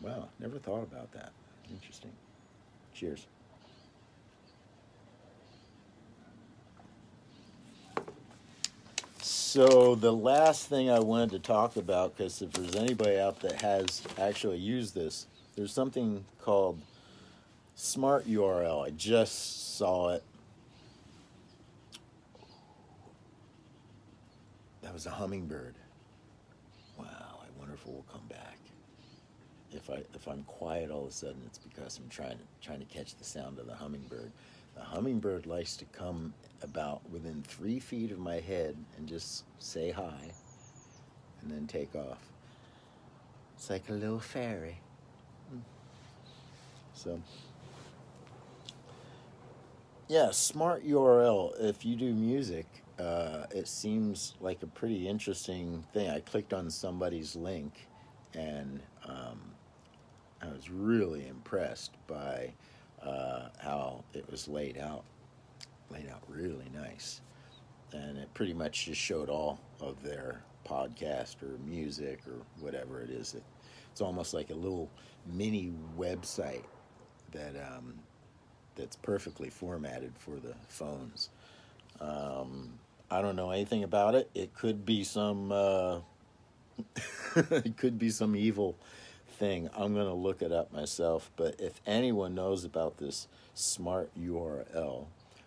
Wow, 0.00 0.28
never 0.38 0.58
thought 0.58 0.82
about 0.82 1.12
that. 1.12 1.32
Interesting. 1.70 2.12
Cheers. 2.94 3.26
So 9.20 9.94
the 9.94 10.12
last 10.12 10.68
thing 10.68 10.90
I 10.90 10.98
wanted 10.98 11.30
to 11.32 11.38
talk 11.38 11.76
about, 11.76 12.16
because 12.16 12.40
if 12.40 12.52
there's 12.52 12.74
anybody 12.74 13.18
out 13.18 13.40
that 13.40 13.60
has 13.60 14.02
actually 14.18 14.56
used 14.56 14.94
this, 14.94 15.26
there's 15.56 15.72
something 15.72 16.24
called 16.40 16.80
Smart 17.74 18.26
URL. 18.26 18.86
I 18.86 18.90
just 18.90 19.76
saw 19.76 20.10
it. 20.10 20.22
That 24.80 24.94
was 24.94 25.04
a 25.06 25.10
hummingbird. 25.10 25.74
Wow, 26.98 27.06
I 27.08 27.58
wonder 27.58 27.74
if 27.74 27.82
it 27.82 27.88
will 27.88 28.06
come 28.10 28.26
back. 28.28 28.51
If 29.74 29.90
I 29.90 30.02
if 30.14 30.26
I'm 30.28 30.42
quiet 30.44 30.90
all 30.90 31.02
of 31.02 31.08
a 31.08 31.12
sudden, 31.12 31.42
it's 31.46 31.58
because 31.58 31.98
I'm 31.98 32.08
trying 32.08 32.38
to 32.38 32.44
trying 32.61 32.80
to 32.80 32.87
catch 32.87 33.16
the 33.16 33.24
sound 33.24 33.58
of 33.58 33.66
the 33.66 33.74
hummingbird. 33.74 34.30
The 34.74 34.82
hummingbird 34.82 35.46
likes 35.46 35.76
to 35.78 35.85
come 35.87 36.32
about 36.62 37.02
within 37.11 37.42
three 37.42 37.78
feet 37.78 38.11
of 38.11 38.18
my 38.18 38.40
head 38.40 38.76
and 38.96 39.06
just 39.06 39.44
say 39.58 39.90
hi 39.90 40.32
and 41.42 41.50
then 41.50 41.66
take 41.66 41.94
off. 41.94 42.18
It's 43.56 43.68
like 43.68 43.88
a 43.88 43.92
little 43.92 44.20
fairy. 44.20 44.78
So, 46.94 47.20
yeah, 50.08 50.30
smart 50.30 50.87
URL. 50.87 51.52
If 51.61 51.85
you 51.85 51.96
do 51.96 52.12
music, 52.14 52.66
uh, 52.98 53.46
it 53.50 53.66
seems 53.66 54.35
like 54.40 54.62
a 54.62 54.66
pretty 54.66 55.08
interesting 55.08 55.85
thing. 55.92 56.11
I 56.11 56.20
clicked 56.20 56.52
on 56.52 56.70
somebody's 56.70 57.35
link 57.35 57.88
and 58.35 58.80
um, 59.04 59.51
I 60.42 60.46
was 60.48 60.70
really 60.70 61.28
impressed 61.28 61.92
by 62.07 62.52
uh, 63.02 63.48
how 63.59 64.05
it 64.12 64.28
was 64.31 64.48
laid 64.48 64.76
out, 64.78 65.05
laid 65.90 66.09
out 66.11 66.22
really 66.28 66.70
nice, 66.74 67.20
and 67.92 68.18
it 68.18 68.33
pretty 68.35 68.55
much 68.55 68.87
just 68.87 69.00
showed 69.00 69.28
all 69.28 69.61
of 69.81 70.02
their 70.02 70.42
podcast 70.66 71.42
or 71.42 71.59
music 71.64 72.20
or 72.26 72.35
whatever 72.61 73.00
it 73.00 73.11
is. 73.11 73.35
It, 73.35 73.44
it's 73.90 74.00
almost 74.00 74.35
like 74.35 74.50
a 74.50 74.55
little 74.55 74.90
mini 75.26 75.72
website 75.96 76.64
that 77.33 77.55
um, 77.57 77.94
that's 78.74 78.96
perfectly 78.96 79.50
formatted 79.50 80.12
for 80.16 80.37
the 80.37 80.55
phones. 80.68 81.28
Um, 82.00 82.72
I 83.11 83.22
don't 83.22 83.37
know 83.37 83.50
anything 83.50 83.85
about 83.85 84.14
it. 84.14 84.31
It 84.35 84.55
could 84.55 84.85
be 84.85 85.05
some. 85.05 85.52
Uh, 85.52 85.98
it 87.37 87.76
could 87.76 87.98
be 87.98 88.11
some 88.11 88.35
evil 88.35 88.76
thing. 89.42 89.68
I'm 89.76 89.92
going 89.92 90.07
to 90.07 90.14
look 90.14 90.40
it 90.40 90.52
up 90.52 90.72
myself. 90.72 91.33
But 91.37 91.57
if 91.59 91.81
anyone 91.85 92.37
knows 92.37 92.64
about 92.64 92.98
this 92.98 93.26
smart 93.55 94.09
URL, 94.16 95.07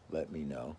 let 0.10 0.34
me 0.34 0.42
know. 0.42 0.76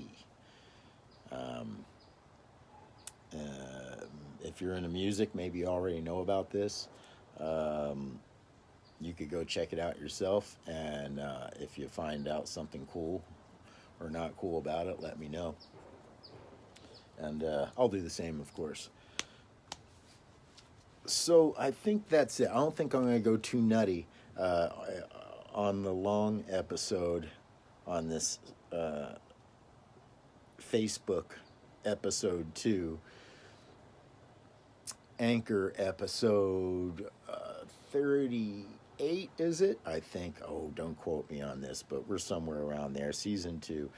Um, 1.30 1.86
uh, 3.34 3.36
if 4.46 4.62
you're 4.62 4.76
into 4.76 4.88
music, 4.88 5.36
maybe 5.36 5.60
you 5.60 5.66
already 5.66 6.00
know 6.00 6.20
about 6.20 6.52
this. 6.52 6.88
Um, 7.38 8.18
you 9.02 9.12
could 9.12 9.30
go 9.30 9.44
check 9.44 9.74
it 9.74 9.80
out 9.80 10.00
yourself, 10.00 10.56
and 10.67 11.19
uh, 11.19 11.50
if 11.60 11.78
you 11.78 11.90
find 11.90 12.30
out 12.30 12.48
something 12.48 12.88
cool, 12.94 13.21
or 14.00 14.10
not 14.10 14.35
cool 14.37 14.58
about 14.58 14.87
it, 14.87 15.02
let 15.02 15.19
me 15.19 15.27
know. 15.27 15.56
And 17.17 17.43
uh, 17.43 17.67
I'll 17.77 17.89
do 17.89 18.02
the 18.02 18.10
same, 18.10 18.39
of 18.39 18.54
course. 18.54 18.89
So 21.06 21.56
I 21.58 21.71
think 21.71 22.10
that's 22.10 22.39
it. 22.39 22.50
I 22.50 22.56
don't 22.56 22.75
think 22.75 22.93
I'm 22.93 23.04
going 23.04 23.13
to 23.13 23.19
go 23.19 23.37
too 23.37 23.62
nutty 23.62 24.08
uh, 24.37 24.69
on 25.54 25.81
the 25.83 25.93
long 25.93 26.43
episode 26.50 27.29
on 27.87 28.10
this 28.10 28.39
uh, 28.71 29.13
Facebook 30.71 31.25
episode 31.85 32.54
two. 32.54 33.00
Anchor 35.19 35.73
episode 35.77 37.10
uh, 37.27 37.63
30 37.91 38.65
eight, 39.00 39.29
is 39.37 39.62
it? 39.62 39.79
I 39.85 40.00
think. 40.00 40.35
Oh, 40.48 40.71
don't 40.75 40.98
quote 40.98 41.29
me 41.29 41.41
on 41.41 41.62
this, 41.62 41.83
but 41.87 42.08
we're 42.08 42.17
somewhere 42.17 42.62
around 42.62 42.93
there. 42.93 43.12
Season 43.12 43.60
two. 43.60 43.89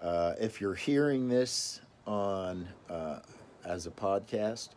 Uh, 0.00 0.34
if 0.40 0.60
you're 0.60 0.74
hearing 0.74 1.28
this 1.28 1.80
on 2.06 2.68
uh, 2.90 3.20
as 3.64 3.86
a 3.86 3.90
podcast, 3.90 4.70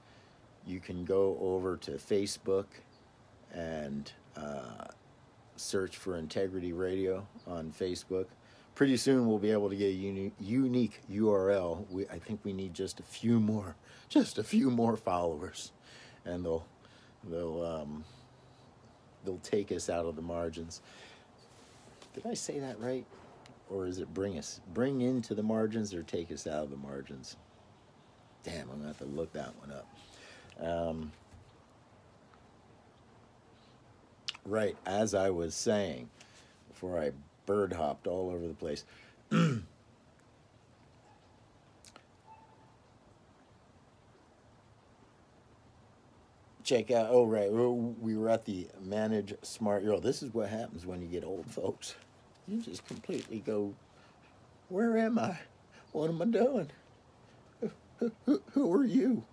you 0.65 0.80
can 0.80 1.03
go 1.05 1.38
over 1.39 1.78
to 1.78 1.91
Facebook 1.91 2.65
and 3.53 4.11
uh, 4.36 4.86
search 5.55 5.97
for 5.97 6.17
Integrity 6.17 6.73
Radio 6.73 7.26
on 7.47 7.71
Facebook. 7.71 8.26
Pretty 8.76 8.97
soon 8.97 9.28
we'll 9.28 9.39
be 9.39 9.51
able 9.51 9.69
to 9.69 9.76
get 9.76 9.88
a 9.88 9.93
uni- 9.93 10.34
unique 10.39 11.01
URL. 11.09 11.89
We, 11.89 12.07
I 12.09 12.19
think 12.19 12.41
we 12.43 12.51
need 12.51 12.73
just 12.73 12.99
a 12.99 13.03
few 13.03 13.39
more, 13.39 13.76
just 14.09 14.38
a 14.38 14.43
few 14.43 14.69
more 14.69 14.97
followers, 14.97 15.71
and 16.26 16.43
they'll 16.43 16.65
they'll 17.23 17.63
um, 17.63 18.03
they'll 19.26 19.39
take 19.39 19.71
us 19.71 19.89
out 19.89 20.05
of 20.05 20.15
the 20.15 20.21
margins. 20.21 20.82
Did 22.13 22.26
I 22.26 22.34
say 22.34 22.59
that 22.59 22.80
right? 22.80 23.05
Or 23.69 23.88
is 23.88 23.99
it 23.99 24.13
bring 24.13 24.38
us 24.38 24.61
bring 24.73 25.01
into 25.01 25.34
the 25.34 25.43
margins 25.43 25.93
or 25.93 26.03
take 26.03 26.32
us 26.32 26.47
out 26.47 26.63
of 26.63 26.69
the 26.69 26.78
margins? 26.78 27.36
Damn, 28.43 28.69
I'm 28.69 28.78
gonna 28.78 28.88
have 28.88 28.99
to 28.99 29.05
look 29.05 29.34
that 29.34 29.53
one 29.59 29.71
up. 29.71 29.88
Um, 30.65 31.11
right 34.45 34.78
as 34.86 35.13
I 35.13 35.32
was 35.32 35.55
saying, 35.55 36.09
before 36.69 36.99
I 36.99 37.11
bird 37.45 37.73
hopped 37.73 38.07
all 38.07 38.30
over 38.30 38.47
the 38.47 38.53
place. 38.53 38.86
Check 46.66 46.89
out. 46.89 47.09
Oh, 47.11 47.26
right. 47.26 47.51
We 47.51 48.18
were 48.18 48.28
at 48.28 48.43
the 48.45 48.68
Manage 48.84 49.36
Smart 49.43 49.86
URL. 49.86 50.01
This 50.01 50.24
is 50.24 50.34
what 50.34 50.49
happens 50.49 50.84
when 50.84 50.99
you 50.99 51.07
get 51.07 51.24
old, 51.24 51.45
folks. 51.45 51.93
You 52.47 52.59
just 52.59 52.84
completely 52.88 53.39
go, 53.39 53.76
Where 54.70 54.97
am 54.97 55.20
I? 55.20 55.38
What 55.91 56.09
am 56.09 56.20
I 56.24 56.26
doing? 56.26 56.72
Who, 57.99 58.11
who, 58.26 58.41
who 58.51 58.74
are 58.74 58.84
you? 58.84 59.24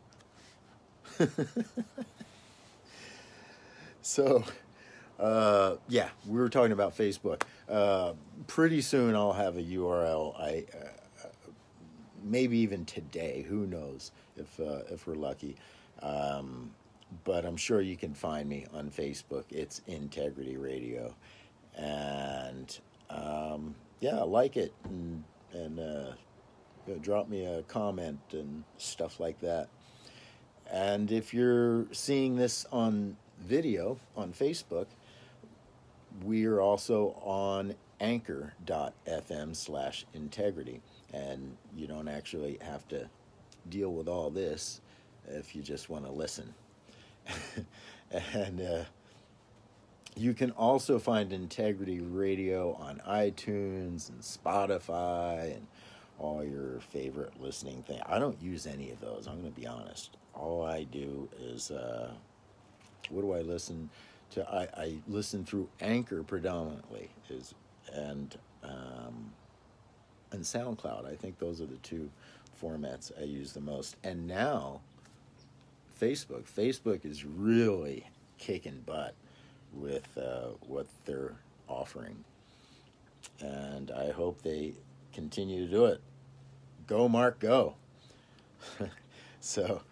so, 4.02 4.44
uh, 5.18 5.76
yeah, 5.88 6.10
we 6.26 6.38
were 6.38 6.50
talking 6.50 6.72
about 6.72 6.96
Facebook. 6.96 7.44
Uh, 7.66 8.12
pretty 8.46 8.82
soon 8.82 9.16
I'll 9.16 9.32
have 9.32 9.56
a 9.56 9.62
URL. 9.62 10.38
I 10.38 10.66
uh, 10.78 11.28
maybe 12.22 12.58
even 12.58 12.84
today. 12.84 13.46
Who 13.48 13.66
knows 13.66 14.12
if 14.36 14.60
uh, 14.60 14.82
if 14.90 15.06
we're 15.06 15.14
lucky. 15.14 15.56
Um, 16.02 16.72
but 17.24 17.44
I'm 17.44 17.56
sure 17.56 17.80
you 17.80 17.96
can 17.96 18.14
find 18.14 18.48
me 18.48 18.66
on 18.72 18.90
Facebook. 18.90 19.44
It's 19.50 19.80
Integrity 19.86 20.56
Radio, 20.56 21.14
and 21.76 22.78
um, 23.10 23.74
yeah, 24.00 24.22
like 24.22 24.56
it 24.56 24.72
and 24.84 25.24
and 25.52 25.78
uh, 25.78 26.12
you 26.86 26.94
know, 26.94 27.00
drop 27.00 27.28
me 27.28 27.44
a 27.44 27.62
comment 27.62 28.20
and 28.32 28.64
stuff 28.78 29.20
like 29.20 29.40
that. 29.40 29.68
And 30.70 31.12
if 31.12 31.34
you're 31.34 31.86
seeing 31.92 32.36
this 32.36 32.66
on 32.72 33.16
video 33.40 33.98
on 34.16 34.32
Facebook, 34.32 34.86
we 36.24 36.46
are 36.46 36.60
also 36.60 37.16
on 37.22 37.74
anchor.fm 38.00 39.54
slash 39.54 40.06
integrity. 40.14 40.80
And 41.12 41.56
you 41.76 41.86
don't 41.86 42.08
actually 42.08 42.58
have 42.62 42.88
to 42.88 43.08
deal 43.68 43.92
with 43.92 44.08
all 44.08 44.30
this 44.30 44.80
if 45.28 45.54
you 45.54 45.62
just 45.62 45.90
want 45.90 46.04
to 46.06 46.10
listen. 46.10 46.54
and 48.34 48.60
uh, 48.60 48.84
you 50.16 50.34
can 50.34 50.50
also 50.52 50.98
find 50.98 51.32
Integrity 51.32 52.00
Radio 52.00 52.74
on 52.74 53.00
iTunes 53.08 54.08
and 54.10 54.20
Spotify 54.20 55.54
and 55.56 55.66
all 56.18 56.44
your 56.44 56.80
favorite 56.80 57.32
listening 57.40 57.82
thing. 57.82 58.00
I 58.06 58.18
don't 58.18 58.40
use 58.40 58.66
any 58.66 58.90
of 58.90 59.00
those. 59.00 59.26
I'm 59.26 59.40
going 59.40 59.52
to 59.52 59.60
be 59.60 59.66
honest. 59.66 60.16
All 60.34 60.64
I 60.64 60.84
do 60.84 61.28
is 61.40 61.70
uh, 61.70 62.12
what 63.10 63.22
do 63.22 63.32
I 63.32 63.40
listen 63.40 63.90
to? 64.32 64.48
I, 64.48 64.68
I 64.80 64.94
listen 65.08 65.44
through 65.44 65.68
Anchor 65.80 66.22
predominantly 66.22 67.10
is 67.28 67.54
and 67.92 68.36
um, 68.62 69.32
and 70.30 70.42
SoundCloud. 70.42 71.10
I 71.10 71.16
think 71.16 71.38
those 71.38 71.60
are 71.60 71.66
the 71.66 71.76
two 71.76 72.10
formats 72.62 73.10
I 73.20 73.24
use 73.24 73.52
the 73.52 73.60
most. 73.60 73.96
And 74.04 74.26
now 74.26 74.80
Facebook. 76.02 76.50
Facebook 76.50 77.04
is 77.04 77.24
really 77.24 78.08
kicking 78.36 78.82
butt 78.84 79.14
with 79.72 80.18
uh, 80.18 80.48
what 80.66 80.88
they're 81.04 81.36
offering. 81.68 82.24
And 83.40 83.92
I 83.92 84.10
hope 84.10 84.42
they 84.42 84.72
continue 85.12 85.64
to 85.64 85.70
do 85.70 85.84
it. 85.84 86.00
Go, 86.88 87.08
Mark, 87.08 87.38
go. 87.38 87.76
so, 89.40 89.82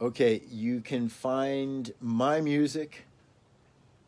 okay, 0.00 0.42
you 0.50 0.82
can 0.82 1.08
find 1.08 1.94
my 2.00 2.42
music, 2.42 3.06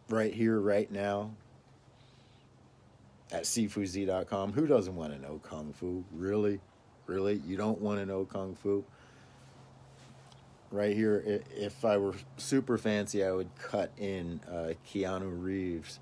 right 0.10 0.34
here, 0.34 0.60
right 0.60 0.92
now 0.92 1.32
at 3.34 3.44
cfuz.com. 3.44 4.54
Who 4.54 4.68
doesn't 4.68 4.96
want 4.96 5.14
to 5.14 5.20
know 5.20 5.40
Kung 5.44 5.74
Fu? 5.74 6.06
Really? 6.14 6.60
Really? 7.08 7.42
You 7.46 7.58
don't 7.58 7.82
want 7.82 8.00
to 8.00 8.06
know 8.06 8.26
Kung 8.26 8.56
Fu? 8.56 8.86
Right 10.72 10.96
here, 10.96 11.42
if 11.56 11.84
I 11.86 11.98
were 11.98 12.16
super 12.38 12.78
fancy, 12.78 13.24
I 13.24 13.32
would 13.32 13.50
cut 13.60 13.92
in 13.98 14.40
uh, 14.50 14.74
Keanu 14.88 15.44
Reeves 15.44 16.00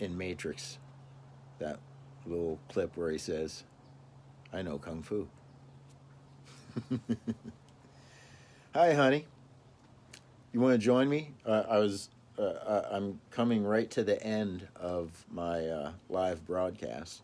in 0.00 0.16
Matrix. 0.16 0.78
That 1.58 1.78
little 2.26 2.58
clip 2.68 2.96
where 2.96 3.10
he 3.10 3.18
says, 3.18 3.64
I 4.52 4.62
know 4.62 4.78
Kung 4.78 5.02
Fu. 5.02 5.28
Hi, 8.74 8.92
honey. 8.92 9.24
You 10.52 10.60
want 10.60 10.74
to 10.74 10.78
join 10.78 11.08
me? 11.08 11.32
Uh, 11.46 11.62
I 11.70 11.78
was. 11.78 12.10
Uh, 12.38 12.82
I'm 12.90 13.18
coming 13.30 13.64
right 13.64 13.90
to 13.92 14.04
the 14.04 14.22
end 14.22 14.68
of 14.76 15.24
my 15.30 15.66
uh, 15.66 15.92
live 16.10 16.46
broadcast. 16.46 17.22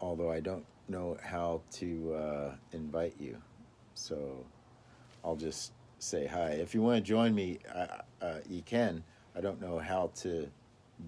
Although 0.00 0.32
I 0.32 0.40
don't 0.40 0.66
know 0.88 1.16
how 1.22 1.62
to 1.74 2.14
uh, 2.14 2.54
invite 2.72 3.14
you, 3.20 3.40
so 3.94 4.44
I'll 5.24 5.36
just 5.36 5.70
say 6.00 6.26
hi. 6.26 6.48
If 6.48 6.74
you 6.74 6.82
want 6.82 6.96
to 6.96 7.08
join 7.08 7.32
me, 7.32 7.60
uh, 7.72 8.38
you 8.50 8.62
can. 8.62 9.04
I 9.36 9.40
don't 9.40 9.60
know 9.60 9.78
how 9.78 10.10
to 10.22 10.50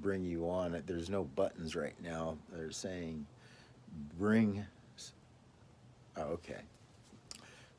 bring 0.00 0.24
you 0.24 0.48
on. 0.48 0.80
There's 0.86 1.10
no 1.10 1.24
buttons 1.24 1.74
right 1.74 2.00
now. 2.00 2.38
They're 2.52 2.70
saying 2.70 3.26
bring. 4.16 4.64
Oh, 6.16 6.22
okay. 6.22 6.60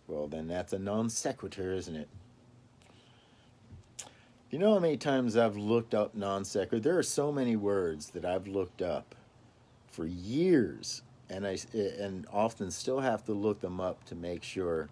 Well, 0.09 0.27
then 0.27 0.47
that's 0.47 0.73
a 0.73 0.79
non 0.79 1.09
sequitur, 1.09 1.71
isn't 1.73 1.95
it? 1.95 2.09
You 4.49 4.57
know 4.57 4.73
how 4.73 4.79
many 4.79 4.97
times 4.97 5.37
I've 5.37 5.55
looked 5.55 5.93
up 5.93 6.15
non 6.15 6.43
sequitur? 6.43 6.79
There 6.79 6.97
are 6.97 7.03
so 7.03 7.31
many 7.31 7.55
words 7.55 8.09
that 8.09 8.25
I've 8.25 8.47
looked 8.47 8.81
up 8.81 9.13
for 9.91 10.07
years, 10.07 11.03
and 11.29 11.45
I 11.45 11.59
and 11.73 12.25
often 12.33 12.71
still 12.71 13.01
have 13.01 13.23
to 13.25 13.33
look 13.33 13.61
them 13.61 13.79
up 13.79 14.03
to 14.05 14.15
make 14.15 14.41
sure 14.41 14.89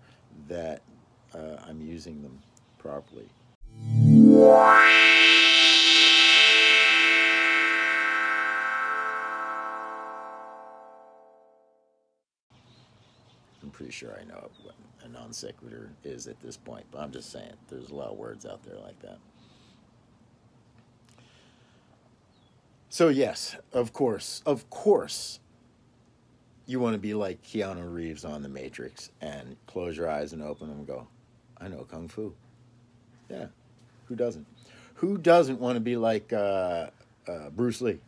that 0.47 0.83
uh, 1.33 1.57
I'm 1.67 1.81
using 1.81 2.21
them 2.21 2.37
properly. 2.77 3.27
Pretty 13.77 13.91
sure 13.91 14.17
I 14.19 14.23
know 14.23 14.49
what 14.63 14.73
a 15.03 15.07
non 15.07 15.31
sequitur 15.31 15.91
is 16.03 16.25
at 16.25 16.39
this 16.41 16.57
point, 16.57 16.83
but 16.91 16.99
I'm 16.99 17.11
just 17.11 17.31
saying 17.31 17.53
there's 17.69 17.91
a 17.91 17.95
lot 17.95 18.09
of 18.09 18.17
words 18.17 18.43
out 18.43 18.63
there 18.63 18.79
like 18.79 18.99
that. 19.01 19.19
So, 22.89 23.09
yes, 23.09 23.55
of 23.73 23.93
course, 23.93 24.41
of 24.47 24.67
course, 24.71 25.39
you 26.65 26.79
want 26.79 26.95
to 26.95 26.99
be 26.99 27.13
like 27.13 27.43
Keanu 27.43 27.93
Reeves 27.93 28.25
on 28.25 28.41
The 28.41 28.49
Matrix 28.49 29.11
and 29.21 29.55
close 29.67 29.95
your 29.95 30.09
eyes 30.09 30.33
and 30.33 30.41
open 30.41 30.69
them 30.69 30.79
and 30.79 30.87
go, 30.87 31.07
I 31.59 31.67
know 31.67 31.85
Kung 31.89 32.07
Fu. 32.07 32.33
Yeah, 33.29 33.45
who 34.05 34.15
doesn't? 34.15 34.47
Who 34.95 35.19
doesn't 35.19 35.59
want 35.59 35.75
to 35.75 35.81
be 35.81 35.97
like 35.97 36.33
uh, 36.33 36.87
uh, 37.27 37.49
Bruce 37.51 37.81
Lee? 37.81 37.99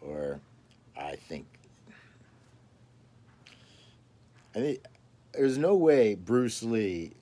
Or 0.00 0.38
I 0.96 1.16
think 1.16 1.46
I 4.54 4.58
mean, 4.58 4.78
there's 5.32 5.58
no 5.58 5.74
way 5.74 6.14
Bruce 6.14 6.62
Lee 6.62 7.12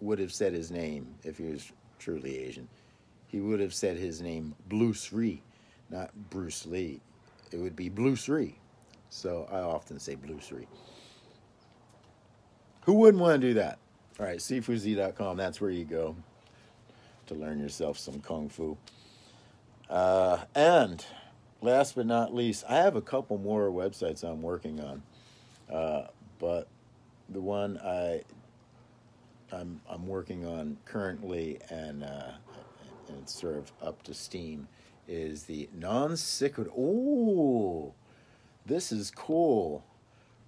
would 0.00 0.18
have 0.18 0.32
said 0.32 0.52
his 0.52 0.70
name 0.70 1.14
if 1.22 1.38
he 1.38 1.44
was 1.44 1.70
truly 1.98 2.38
Asian. 2.38 2.68
He 3.26 3.40
would 3.40 3.60
have 3.60 3.74
said 3.74 3.96
his 3.96 4.20
name 4.20 4.54
Bruce 4.68 5.12
Lee, 5.12 5.42
not 5.90 6.10
Bruce 6.30 6.66
Lee. 6.66 7.00
It 7.50 7.58
would 7.58 7.76
be 7.76 7.88
Bruce 7.88 8.28
Lee. 8.28 8.58
So 9.10 9.48
I 9.50 9.58
often 9.58 9.98
say 9.98 10.14
Bruce 10.14 10.50
Lee. 10.52 10.66
Who 12.84 12.94
wouldn't 12.94 13.22
want 13.22 13.40
to 13.40 13.48
do 13.48 13.54
that? 13.54 13.78
All 14.18 14.26
right, 14.26 14.38
cfuz.com, 14.38 15.36
that's 15.36 15.60
where 15.60 15.70
you 15.70 15.84
go 15.84 16.16
to 17.26 17.34
learn 17.34 17.58
yourself 17.58 17.98
some 17.98 18.20
Kung 18.20 18.48
Fu. 18.48 18.76
Uh, 19.88 20.44
and 20.54 21.04
last 21.60 21.96
but 21.96 22.06
not 22.06 22.34
least, 22.34 22.64
I 22.68 22.76
have 22.76 22.96
a 22.96 23.02
couple 23.02 23.38
more 23.38 23.70
websites 23.70 24.22
I'm 24.22 24.42
working 24.42 24.80
on. 24.80 25.02
Uh, 25.72 26.06
but 26.44 26.68
the 27.30 27.40
one 27.40 27.78
I 27.78 28.20
I'm 29.50 29.80
I'm 29.88 30.06
working 30.06 30.44
on 30.44 30.76
currently 30.84 31.58
and 31.70 32.04
uh, 32.04 32.32
and 33.08 33.18
it's 33.22 33.34
sort 33.34 33.56
of 33.56 33.72
up 33.82 34.02
to 34.02 34.12
steam 34.12 34.68
is 35.08 35.44
the 35.44 35.70
non 35.74 36.18
sequitur. 36.18 36.70
Oh, 36.76 37.94
this 38.66 38.92
is 38.92 39.10
cool. 39.10 39.86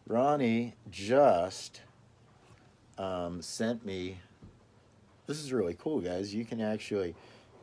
Ronnie 0.06 0.74
just 0.90 1.80
um, 2.98 3.40
sent 3.40 3.86
me 3.86 4.18
this 5.26 5.40
is 5.40 5.50
really 5.50 5.78
cool, 5.80 6.02
guys. 6.02 6.34
You 6.34 6.44
can 6.44 6.60
actually 6.60 7.14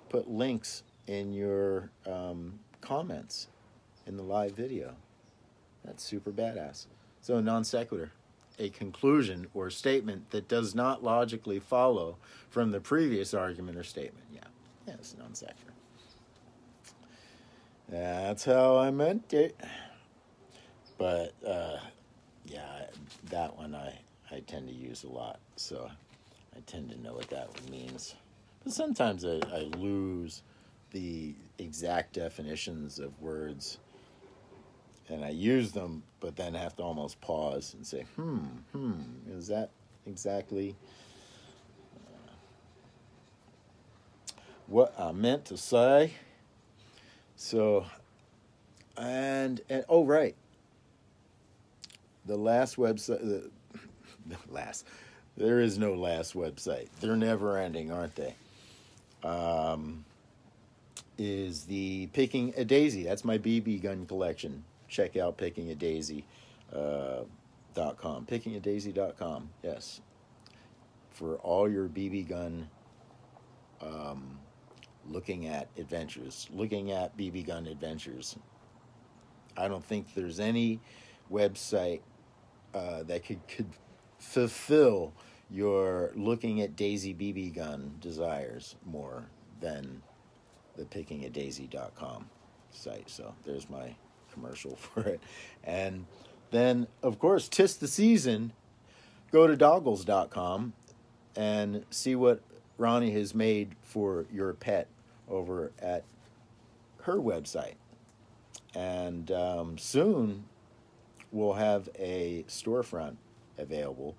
put 0.10 0.28
links 0.28 0.82
in 1.06 1.34
your 1.34 1.92
um, 2.08 2.60
comments 2.82 3.48
in 4.08 4.18
the 4.18 4.24
live 4.24 4.54
video. 4.54 4.96
That's 5.86 6.04
super 6.04 6.32
badass. 6.32 6.88
So, 7.22 7.40
non 7.40 7.64
sequitur, 7.64 8.12
a 8.60 8.70
conclusion 8.70 9.48
or 9.54 9.70
statement 9.70 10.30
that 10.32 10.48
does 10.48 10.76
not 10.76 11.04
logically 11.04 11.60
follow 11.60 12.18
from 12.50 12.72
the 12.72 12.80
previous 12.80 13.34
argument 13.34 13.78
or 13.78 13.84
statement. 13.84 14.26
Yeah, 14.34 14.42
yeah, 14.88 14.94
it's 14.96 15.16
non 15.18 15.34
sequitur. 15.34 15.74
That's 17.90 18.46
how 18.46 18.78
I 18.78 18.92
meant 18.92 19.34
it. 19.34 19.60
But 20.98 21.34
uh, 21.46 21.78
yeah, 22.46 22.86
that 23.30 23.58
one 23.58 23.76
I, 23.76 24.00
I 24.32 24.40
tend 24.42 24.68
to 24.68 24.74
use 24.74 25.04
a 25.04 25.10
lot. 25.10 25.40
So 25.56 25.90
I 26.56 26.60
tend 26.66 26.90
to 26.92 27.02
know 27.02 27.14
what 27.14 27.30
that 27.30 27.50
one 27.50 27.72
means. 27.72 28.16
But 28.64 28.74
sometimes 28.74 29.26
I, 29.26 29.42
I 29.52 29.70
lose 29.78 30.44
the 30.92 31.36
exact 31.58 32.14
definitions 32.14 33.00
of 33.00 33.20
words 33.22 33.80
and 35.10 35.24
I 35.24 35.30
use 35.30 35.72
them, 35.72 36.04
but 36.20 36.36
then 36.36 36.54
have 36.54 36.76
to 36.78 36.84
almost 36.84 37.20
pause 37.22 37.74
and 37.74 37.86
say, 37.86 38.06
hmm, 38.16 38.46
hmm, 38.72 39.02
is 39.30 39.48
that 39.48 39.70
exactly 40.06 40.76
uh, 41.98 42.32
what 44.68 44.94
I 44.98 45.12
meant 45.12 45.46
to 45.46 45.58
say? 45.58 46.14
So, 47.36 47.86
and, 48.98 49.60
and 49.70 49.84
oh, 49.90 50.06
right. 50.06 50.36
The 52.26 52.38
last 52.38 52.78
website, 52.78 53.20
the, 53.20 53.50
the 54.28 54.38
last, 54.50 54.86
there 55.36 55.60
is 55.60 55.78
no 55.78 55.94
last 55.94 56.36
website. 56.36 56.88
They're 57.02 57.18
never 57.18 57.58
ending, 57.58 57.92
aren't 57.92 58.16
they? 58.16 58.36
Um, 59.24 60.06
is 61.18 61.66
the 61.66 62.08
Picking 62.08 62.54
a 62.58 62.66
Daisy. 62.66 63.04
That's 63.04 63.26
my 63.26 63.38
BB 63.38 63.82
gun 63.82 64.06
collection. 64.06 64.64
Check 64.94 65.18
out 65.18 65.40
pickingadaisy.com. 65.40 66.28
Uh. 66.72 67.24
Pickingadaisy.com, 67.76 69.50
yes. 69.64 70.02
For 71.10 71.38
all 71.38 71.68
your 71.68 71.88
BB 71.88 72.30
gun 72.30 72.70
um, 73.82 74.38
looking 75.10 75.48
at 75.48 75.68
adventures, 75.78 76.48
looking 76.54 76.92
at 76.92 77.18
BB 77.18 77.48
gun 77.48 77.66
adventures. 77.66 78.38
I 79.58 79.68
don't 79.68 79.84
think 79.84 80.14
there's 80.14 80.40
any 80.40 80.80
website 81.32 82.02
uh, 82.76 83.02
that 83.04 83.26
could, 83.26 83.48
could 83.48 83.70
fulfill 84.20 85.12
your 85.50 86.12
looking 86.16 86.62
at 86.62 86.76
Daisy 86.76 87.16
BB 87.16 87.56
gun 87.56 87.96
desires 88.00 88.76
more 88.86 89.26
than 89.60 90.04
the 90.76 90.84
pickingadaisy.com 90.84 92.30
site. 92.70 93.10
So 93.10 93.34
there's 93.44 93.68
my 93.72 93.96
commercial 94.34 94.76
for 94.76 95.02
it. 95.02 95.22
And 95.64 96.06
then, 96.52 96.88
of 97.02 97.20
course, 97.20 97.48
tis 97.48 97.78
the 97.78 97.88
season. 97.88 98.54
Go 99.32 99.48
to 99.48 99.58
doggles.com 99.58 100.74
and 101.36 101.86
see 101.90 102.16
what 102.16 102.42
Ronnie 102.78 103.12
has 103.12 103.34
made 103.34 103.76
for 103.82 104.26
your 104.32 104.54
pet 104.54 104.88
over 105.28 105.72
at 105.80 106.04
her 107.02 107.16
website. 107.16 107.76
And 108.76 109.32
um, 109.32 109.78
soon 109.78 110.46
we'll 111.32 111.54
have 111.54 111.90
a 111.98 112.46
storefront 112.48 113.16
available, 113.58 114.16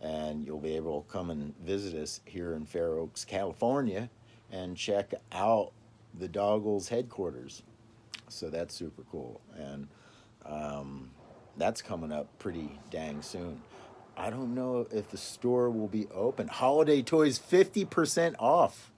and 0.00 0.46
you'll 0.46 0.60
be 0.60 0.76
able 0.76 1.02
to 1.02 1.12
come 1.12 1.30
and 1.30 1.56
visit 1.58 1.94
us 1.94 2.20
here 2.24 2.54
in 2.54 2.66
Fair 2.66 2.94
Oaks, 2.98 3.24
California, 3.24 4.10
and 4.52 4.76
check 4.76 5.14
out 5.32 5.72
the 6.18 6.28
Doggles 6.28 6.88
headquarters. 6.88 7.62
So 8.28 8.50
that's 8.50 8.74
super 8.74 9.02
cool. 9.10 9.40
And 9.56 9.88
um, 10.44 11.10
that's 11.56 11.82
coming 11.82 12.12
up 12.12 12.26
pretty 12.38 12.78
dang 12.90 13.22
soon. 13.22 13.62
I 14.16 14.30
don't 14.30 14.54
know 14.54 14.86
if 14.90 15.10
the 15.10 15.18
store 15.18 15.70
will 15.70 15.88
be 15.88 16.06
open. 16.14 16.48
Holiday 16.48 17.02
toys 17.02 17.38
50% 17.38 18.36
off. 18.38 18.90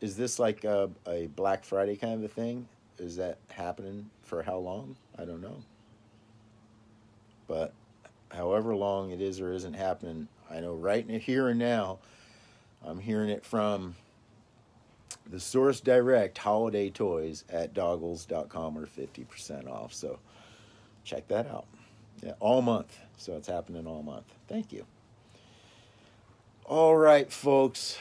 Is 0.00 0.16
this 0.16 0.38
like 0.38 0.64
a, 0.64 0.90
a 1.06 1.26
Black 1.26 1.64
Friday 1.64 1.96
kind 1.96 2.14
of 2.14 2.24
a 2.24 2.32
thing? 2.32 2.66
Is 2.98 3.16
that 3.16 3.38
happening 3.50 4.10
for 4.22 4.42
how 4.42 4.56
long? 4.56 4.96
I 5.18 5.24
don't 5.24 5.42
know. 5.42 5.62
But 7.46 7.74
however 8.30 8.74
long 8.74 9.10
it 9.10 9.20
is 9.20 9.40
or 9.40 9.52
isn't 9.52 9.74
happening, 9.74 10.28
I 10.50 10.60
know 10.60 10.74
right 10.74 11.08
here 11.08 11.48
and 11.48 11.58
now, 11.58 11.98
I'm 12.82 13.00
hearing 13.00 13.28
it 13.28 13.44
from 13.44 13.96
the 15.30 15.40
Source 15.40 15.80
Direct 15.80 16.36
holiday 16.36 16.90
toys 16.90 17.44
at 17.48 17.72
doggles.com 17.72 18.78
are 18.78 18.86
50% 18.86 19.68
off. 19.68 19.94
So 19.94 20.18
check 21.04 21.28
that 21.28 21.46
out. 21.46 21.66
Yeah, 22.22 22.32
all 22.40 22.62
month. 22.62 22.98
So 23.16 23.36
it's 23.36 23.48
happening 23.48 23.86
all 23.86 24.02
month. 24.02 24.34
Thank 24.48 24.72
you. 24.72 24.84
All 26.64 26.96
right, 26.96 27.32
folks. 27.32 27.98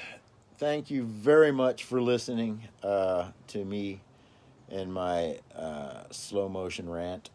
Thank 0.57 0.91
you 0.91 1.03
very 1.03 1.51
much 1.51 1.85
for 1.85 2.01
listening 2.01 2.67
uh, 2.83 3.29
to 3.47 3.63
me 3.63 4.01
and 4.69 4.93
my 4.93 5.39
uh, 5.55 6.03
slow 6.11 6.49
motion 6.49 6.89
rant. 6.89 7.29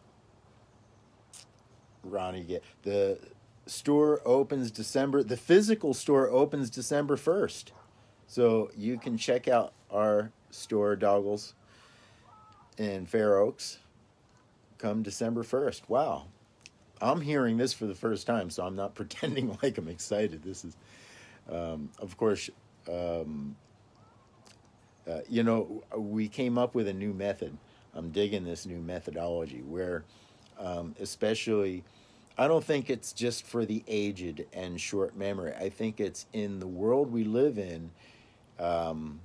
Ronnie, 2.03 2.43
get 2.43 2.63
the 2.83 3.17
store 3.65 4.21
opens 4.25 4.71
December. 4.71 5.23
The 5.23 5.37
physical 5.37 5.93
store 5.93 6.29
opens 6.29 6.69
December 6.69 7.17
first, 7.17 7.71
so 8.27 8.69
you 8.77 8.97
can 8.97 9.17
check 9.17 9.47
out 9.47 9.73
our 9.95 10.31
store 10.51 10.95
Doggles 10.95 11.53
in 12.77 13.05
Fair 13.05 13.37
Oaks 13.37 13.79
come 14.77 15.01
December 15.01 15.43
1st. 15.43 15.81
Wow. 15.87 16.25
I'm 17.01 17.21
hearing 17.21 17.57
this 17.57 17.73
for 17.73 17.85
the 17.85 17.95
first 17.95 18.27
time, 18.27 18.49
so 18.49 18.65
I'm 18.65 18.75
not 18.75 18.95
pretending 18.95 19.57
like 19.61 19.77
I'm 19.77 19.87
excited. 19.87 20.43
This 20.43 20.65
is, 20.65 20.75
um, 21.49 21.89
of 21.99 22.17
course, 22.17 22.49
um, 22.91 23.55
uh, 25.09 25.19
you 25.29 25.43
know, 25.43 25.83
we 25.95 26.27
came 26.27 26.57
up 26.57 26.75
with 26.75 26.87
a 26.87 26.93
new 26.93 27.13
method. 27.13 27.55
I'm 27.93 28.09
digging 28.09 28.43
this 28.43 28.65
new 28.65 28.79
methodology 28.79 29.61
where, 29.61 30.03
um, 30.59 30.95
especially, 30.99 31.83
I 32.37 32.47
don't 32.47 32.63
think 32.63 32.89
it's 32.89 33.13
just 33.13 33.45
for 33.45 33.65
the 33.65 33.83
aged 33.87 34.45
and 34.51 34.79
short 34.79 35.15
memory. 35.15 35.53
I 35.53 35.69
think 35.69 35.99
it's 36.01 36.25
in 36.33 36.59
the 36.59 36.67
world 36.67 37.11
we 37.11 37.23
live 37.23 37.57
in. 37.57 37.91
Um, 38.59 39.19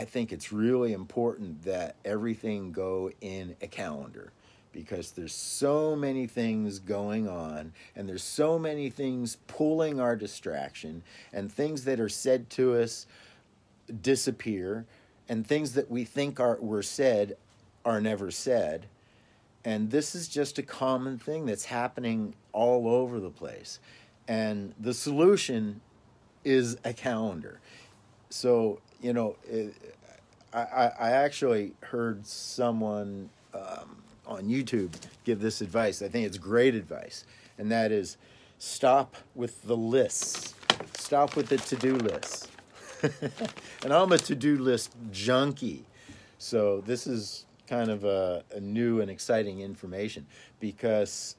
I 0.00 0.06
think 0.06 0.32
it's 0.32 0.50
really 0.50 0.94
important 0.94 1.64
that 1.64 1.94
everything 2.06 2.72
go 2.72 3.10
in 3.20 3.54
a 3.60 3.66
calendar 3.66 4.32
because 4.72 5.10
there's 5.10 5.34
so 5.34 5.94
many 5.94 6.26
things 6.26 6.78
going 6.78 7.28
on 7.28 7.74
and 7.94 8.08
there's 8.08 8.22
so 8.22 8.58
many 8.58 8.88
things 8.88 9.36
pulling 9.46 10.00
our 10.00 10.16
distraction 10.16 11.02
and 11.34 11.52
things 11.52 11.84
that 11.84 12.00
are 12.00 12.08
said 12.08 12.48
to 12.48 12.76
us 12.76 13.04
disappear 14.00 14.86
and 15.28 15.46
things 15.46 15.74
that 15.74 15.90
we 15.90 16.04
think 16.04 16.40
are 16.40 16.56
were 16.62 16.82
said 16.82 17.36
are 17.84 18.00
never 18.00 18.30
said. 18.30 18.86
And 19.66 19.90
this 19.90 20.14
is 20.14 20.28
just 20.28 20.58
a 20.58 20.62
common 20.62 21.18
thing 21.18 21.44
that's 21.44 21.66
happening 21.66 22.34
all 22.54 22.88
over 22.88 23.20
the 23.20 23.28
place. 23.28 23.80
And 24.26 24.72
the 24.80 24.94
solution 24.94 25.82
is 26.42 26.78
a 26.86 26.94
calendar. 26.94 27.60
So 28.30 28.80
you 29.00 29.12
know 29.12 29.36
it, 29.48 29.74
I, 30.52 30.90
I 30.98 31.10
actually 31.10 31.74
heard 31.80 32.26
someone 32.26 33.30
um, 33.54 34.02
on 34.26 34.44
YouTube 34.44 34.92
give 35.24 35.40
this 35.40 35.60
advice. 35.60 36.02
I 36.02 36.08
think 36.08 36.26
it's 36.26 36.38
great 36.38 36.74
advice, 36.74 37.24
and 37.58 37.70
that 37.70 37.92
is 37.92 38.16
stop 38.58 39.16
with 39.34 39.62
the 39.62 39.76
lists. 39.76 40.54
Stop 40.94 41.36
with 41.36 41.48
the 41.48 41.56
to 41.56 41.76
do 41.76 41.96
list. 41.96 42.48
and 43.82 43.92
I'm 43.92 44.12
a 44.12 44.18
to 44.18 44.34
do 44.34 44.58
list 44.58 44.94
junkie. 45.10 45.84
So 46.38 46.80
this 46.82 47.06
is 47.06 47.46
kind 47.66 47.90
of 47.90 48.04
a, 48.04 48.44
a, 48.52 48.60
new 48.60 49.00
and 49.00 49.10
exciting 49.10 49.60
information 49.60 50.26
because 50.58 51.36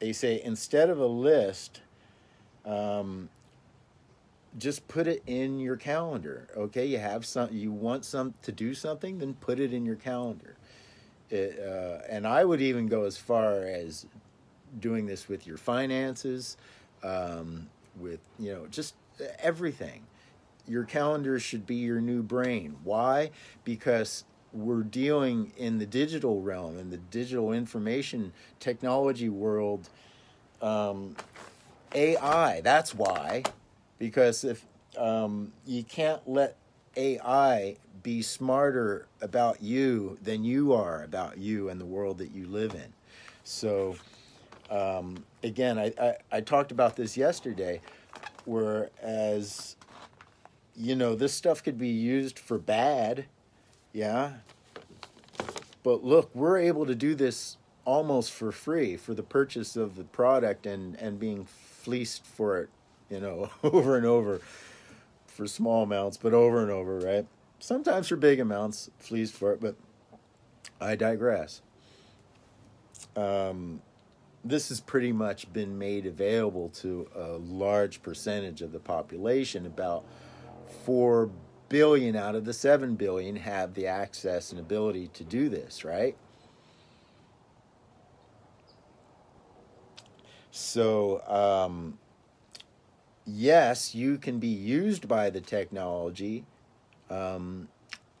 they 0.00 0.12
say 0.12 0.42
instead 0.42 0.90
of 0.90 0.98
a 0.98 1.06
list, 1.06 1.82
um, 2.64 3.28
just 4.56 4.86
put 4.88 5.06
it 5.06 5.22
in 5.26 5.60
your 5.60 5.76
calendar. 5.76 6.48
Okay, 6.56 6.86
you 6.86 6.98
have 6.98 7.26
some, 7.26 7.52
you 7.52 7.70
want 7.70 8.04
some 8.04 8.34
to 8.42 8.52
do 8.52 8.74
something, 8.74 9.18
then 9.18 9.34
put 9.34 9.60
it 9.60 9.72
in 9.72 9.84
your 9.84 9.96
calendar. 9.96 10.56
It, 11.30 11.58
uh, 11.60 12.06
and 12.08 12.26
I 12.26 12.44
would 12.44 12.60
even 12.60 12.86
go 12.86 13.04
as 13.04 13.18
far 13.18 13.62
as 13.64 14.06
doing 14.80 15.06
this 15.06 15.28
with 15.28 15.46
your 15.46 15.58
finances, 15.58 16.56
um, 17.02 17.68
with 17.98 18.20
you 18.38 18.52
know 18.52 18.66
just 18.68 18.94
everything. 19.38 20.04
Your 20.66 20.84
calendar 20.84 21.38
should 21.38 21.66
be 21.66 21.76
your 21.76 22.00
new 22.00 22.22
brain. 22.22 22.76
Why? 22.84 23.30
Because 23.64 24.24
we're 24.52 24.82
dealing 24.82 25.52
in 25.56 25.78
the 25.78 25.86
digital 25.86 26.40
realm, 26.40 26.78
in 26.78 26.90
the 26.90 26.96
digital 26.96 27.52
information 27.52 28.32
technology 28.58 29.28
world. 29.28 29.90
Um, 30.62 31.14
AI. 31.94 32.60
That's 32.60 32.94
why, 32.94 33.44
because 33.98 34.44
if 34.44 34.64
um, 34.96 35.52
you 35.66 35.84
can't 35.84 36.26
let 36.28 36.56
AI 36.96 37.76
be 38.02 38.22
smarter 38.22 39.06
about 39.20 39.62
you 39.62 40.18
than 40.22 40.44
you 40.44 40.72
are 40.72 41.02
about 41.02 41.38
you 41.38 41.68
and 41.68 41.80
the 41.80 41.84
world 41.86 42.18
that 42.18 42.30
you 42.30 42.46
live 42.46 42.74
in. 42.74 42.92
So, 43.44 43.96
um, 44.70 45.24
again, 45.42 45.78
I, 45.78 45.92
I, 46.00 46.16
I 46.30 46.40
talked 46.40 46.72
about 46.72 46.96
this 46.96 47.16
yesterday, 47.16 47.80
whereas, 48.44 49.76
you 50.76 50.94
know, 50.94 51.14
this 51.14 51.32
stuff 51.32 51.62
could 51.62 51.78
be 51.78 51.88
used 51.88 52.38
for 52.38 52.58
bad, 52.58 53.26
yeah. 53.92 54.34
But 55.82 56.04
look, 56.04 56.30
we're 56.34 56.58
able 56.58 56.86
to 56.86 56.94
do 56.94 57.14
this 57.14 57.56
almost 57.84 58.32
for 58.32 58.52
free 58.52 58.96
for 58.96 59.14
the 59.14 59.22
purchase 59.22 59.74
of 59.74 59.96
the 59.96 60.04
product 60.04 60.66
and, 60.66 60.94
and 60.96 61.18
being 61.18 61.46
fleeced 61.46 62.26
for 62.26 62.58
it, 62.58 62.68
you 63.10 63.20
know, 63.20 63.50
over 63.62 63.96
and 63.96 64.06
over 64.06 64.40
for 65.26 65.46
small 65.46 65.82
amounts, 65.84 66.16
but 66.16 66.34
over 66.34 66.62
and 66.62 66.70
over, 66.70 66.98
right? 66.98 67.26
Sometimes 67.60 68.08
for 68.08 68.16
big 68.16 68.40
amounts, 68.40 68.90
fleeced 68.98 69.34
for 69.34 69.52
it, 69.52 69.60
but 69.60 69.74
I 70.80 70.96
digress. 70.96 71.62
Um, 73.16 73.82
this 74.44 74.68
has 74.68 74.80
pretty 74.80 75.12
much 75.12 75.52
been 75.52 75.78
made 75.78 76.06
available 76.06 76.68
to 76.70 77.08
a 77.14 77.32
large 77.32 78.02
percentage 78.02 78.62
of 78.62 78.72
the 78.72 78.78
population. 78.78 79.66
About 79.66 80.04
4 80.84 81.30
billion 81.68 82.16
out 82.16 82.34
of 82.34 82.44
the 82.44 82.52
7 82.52 82.94
billion 82.94 83.36
have 83.36 83.74
the 83.74 83.86
access 83.86 84.52
and 84.52 84.60
ability 84.60 85.08
to 85.14 85.24
do 85.24 85.48
this, 85.48 85.84
right? 85.84 86.16
So, 90.50 91.22
um, 91.28 91.98
yes, 93.28 93.94
you 93.94 94.18
can 94.18 94.38
be 94.38 94.48
used 94.48 95.06
by 95.06 95.30
the 95.30 95.40
technology, 95.40 96.44
um, 97.10 97.68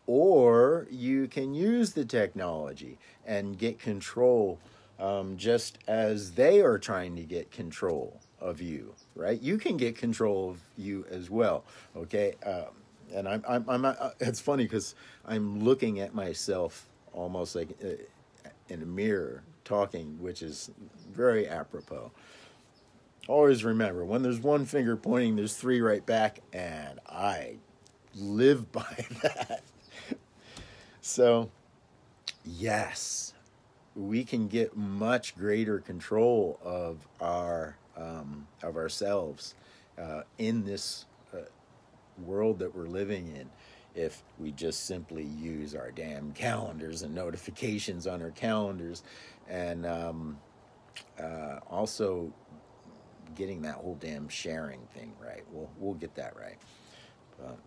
or 0.06 0.86
you 0.90 1.26
can 1.28 1.54
use 1.54 1.92
the 1.92 2.04
technology 2.04 2.98
and 3.26 3.58
get 3.58 3.78
control 3.78 4.58
um, 4.98 5.36
just 5.36 5.78
as 5.86 6.32
they 6.32 6.60
are 6.60 6.78
trying 6.78 7.16
to 7.16 7.22
get 7.22 7.50
control 7.50 8.20
of 8.40 8.60
you, 8.60 8.94
right? 9.14 9.40
You 9.40 9.58
can 9.58 9.76
get 9.76 9.96
control 9.96 10.50
of 10.50 10.60
you 10.76 11.06
as 11.10 11.30
well, 11.30 11.64
okay? 11.96 12.34
Um, 12.44 12.66
and 13.14 13.28
I'm, 13.28 13.44
I'm, 13.48 13.68
I'm, 13.68 13.84
uh, 13.84 14.10
it's 14.20 14.40
funny 14.40 14.64
because 14.64 14.94
I'm 15.24 15.62
looking 15.62 16.00
at 16.00 16.14
myself 16.14 16.88
almost 17.12 17.54
like 17.54 17.68
uh, 17.82 18.50
in 18.68 18.82
a 18.82 18.86
mirror 18.86 19.42
talking, 19.64 20.18
which 20.20 20.42
is 20.42 20.70
very 21.12 21.48
apropos. 21.48 22.10
Always 23.28 23.62
remember 23.62 24.06
when 24.06 24.22
there's 24.22 24.40
one 24.40 24.64
finger 24.64 24.96
pointing, 24.96 25.36
there's 25.36 25.54
three 25.54 25.82
right 25.82 26.04
back, 26.04 26.40
and 26.50 26.98
I 27.06 27.56
live 28.14 28.72
by 28.72 29.06
that. 29.22 29.62
so, 31.02 31.50
yes, 32.42 33.34
we 33.94 34.24
can 34.24 34.48
get 34.48 34.78
much 34.78 35.36
greater 35.36 35.78
control 35.78 36.58
of 36.64 37.06
our 37.20 37.76
um, 37.98 38.46
of 38.62 38.76
ourselves 38.76 39.54
uh, 39.98 40.22
in 40.38 40.64
this 40.64 41.04
uh, 41.34 41.40
world 42.24 42.60
that 42.60 42.74
we're 42.74 42.86
living 42.86 43.26
in 43.36 43.50
if 43.94 44.22
we 44.38 44.52
just 44.52 44.86
simply 44.86 45.24
use 45.24 45.74
our 45.74 45.90
damn 45.90 46.32
calendars 46.32 47.02
and 47.02 47.14
notifications 47.14 48.06
on 48.06 48.22
our 48.22 48.30
calendars 48.30 49.02
and 49.48 49.84
um, 49.84 50.38
uh, 51.20 51.58
also 51.68 52.32
getting 53.34 53.62
that 53.62 53.76
whole 53.76 53.96
damn 54.00 54.28
sharing 54.28 54.80
thing 54.94 55.12
right. 55.20 55.44
We'll, 55.50 55.70
we'll 55.78 55.94
get 55.94 56.14
that 56.16 56.36
right. 56.36 56.58
But, 57.38 57.58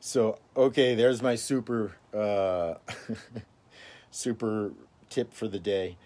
so 0.00 0.38
okay 0.56 0.94
there's 0.94 1.22
my 1.22 1.34
super 1.34 1.92
uh, 2.14 2.74
super 4.10 4.72
tip 5.10 5.32
for 5.32 5.48
the 5.48 5.58
day, 5.58 5.96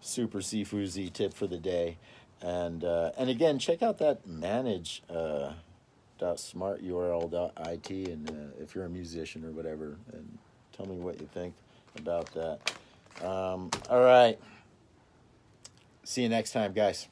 super 0.00 0.38
seafoodsy 0.38 1.12
tip 1.12 1.32
for 1.32 1.46
the 1.46 1.58
day, 1.58 1.98
and 2.40 2.84
uh, 2.84 3.12
and 3.16 3.30
again 3.30 3.58
check 3.58 3.82
out 3.82 3.98
that 3.98 4.26
manage 4.26 5.02
uh, 5.08 5.52
dot 6.18 6.40
smart 6.40 6.82
url 6.84 7.30
dot 7.30 7.52
it 7.56 8.08
and 8.08 8.30
uh, 8.30 8.62
if 8.62 8.74
you're 8.74 8.84
a 8.84 8.90
musician 8.90 9.44
or 9.44 9.50
whatever 9.50 9.96
and 10.12 10.38
tell 10.72 10.86
me 10.86 10.96
what 10.96 11.20
you 11.20 11.28
think 11.32 11.54
about 11.96 12.32
that. 12.34 12.58
Um, 13.24 13.70
all 13.88 14.02
right, 14.02 14.38
see 16.04 16.22
you 16.22 16.28
next 16.28 16.52
time, 16.52 16.72
guys. 16.72 17.08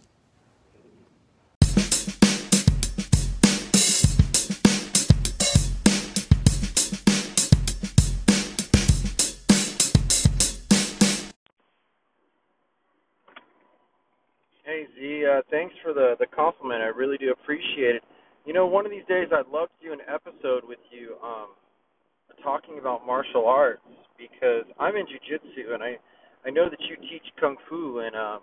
The 16.19 16.27
compliment. 16.27 16.83
I 16.83 16.87
really 16.87 17.19
do 17.19 17.31
appreciate 17.33 17.97
it. 17.97 18.03
You 18.45 18.53
know, 18.53 18.67
one 18.67 18.87
of 18.87 18.93
these 18.93 19.07
days 19.09 19.29
I'd 19.33 19.51
love 19.53 19.69
to 19.81 19.87
do 19.87 19.93
an 19.93 20.01
episode 20.07 20.63
with 20.67 20.79
you, 20.91 21.17
um, 21.23 21.49
talking 22.43 22.79
about 22.79 23.07
martial 23.07 23.47
arts 23.47 23.83
because 24.19 24.65
I'm 24.79 24.97
in 24.97 25.07
jujitsu 25.07 25.75
and 25.75 25.83
I 25.83 25.97
I 26.47 26.51
know 26.51 26.71
that 26.71 26.79
you 26.89 26.97
teach 26.97 27.27
kung 27.41 27.57
fu 27.69 27.99
and 28.01 28.15
um, 28.15 28.41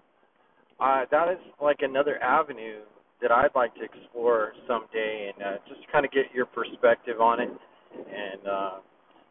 uh, 0.80 1.06
that 1.10 1.30
is 1.30 1.40
like 1.62 1.78
another 1.82 2.22
avenue 2.22 2.82
that 3.22 3.32
I'd 3.32 3.56
like 3.56 3.74
to 3.76 3.84
explore 3.84 4.52
someday 4.68 5.32
and 5.34 5.44
uh, 5.44 5.58
just 5.70 5.90
kind 5.92 6.06
of 6.06 6.12
get 6.12 6.26
your 6.34 6.46
perspective 6.46 7.22
on 7.22 7.40
it 7.40 7.50
and 7.50 8.48
uh, 8.48 8.72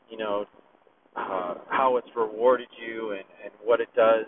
you 0.08 0.16
know 0.16 0.46
uh, 1.16 1.54
how 1.68 1.96
it's 1.98 2.08
rewarded 2.16 2.68
you 2.80 3.12
and 3.12 3.24
and 3.44 3.52
what 3.62 3.80
it 3.80 3.88
does, 3.94 4.26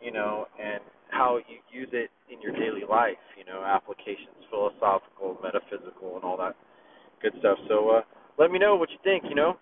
you 0.00 0.12
know, 0.12 0.46
and 0.62 0.80
how 1.10 1.38
you 1.48 1.58
use 1.72 1.88
it 1.92 2.10
in 2.32 2.40
your 2.42 2.52
daily 2.52 2.84
life, 2.88 3.20
you 3.38 3.44
know, 3.44 3.64
applications, 3.64 4.36
philosophical, 4.50 5.38
metaphysical, 5.42 6.16
and 6.16 6.24
all 6.24 6.36
that 6.36 6.56
good 7.22 7.32
stuff. 7.40 7.58
So 7.68 7.90
uh, 7.90 8.02
let 8.38 8.50
me 8.50 8.58
know 8.58 8.76
what 8.76 8.90
you 8.90 8.98
think, 9.04 9.24
you 9.28 9.34
know. 9.34 9.58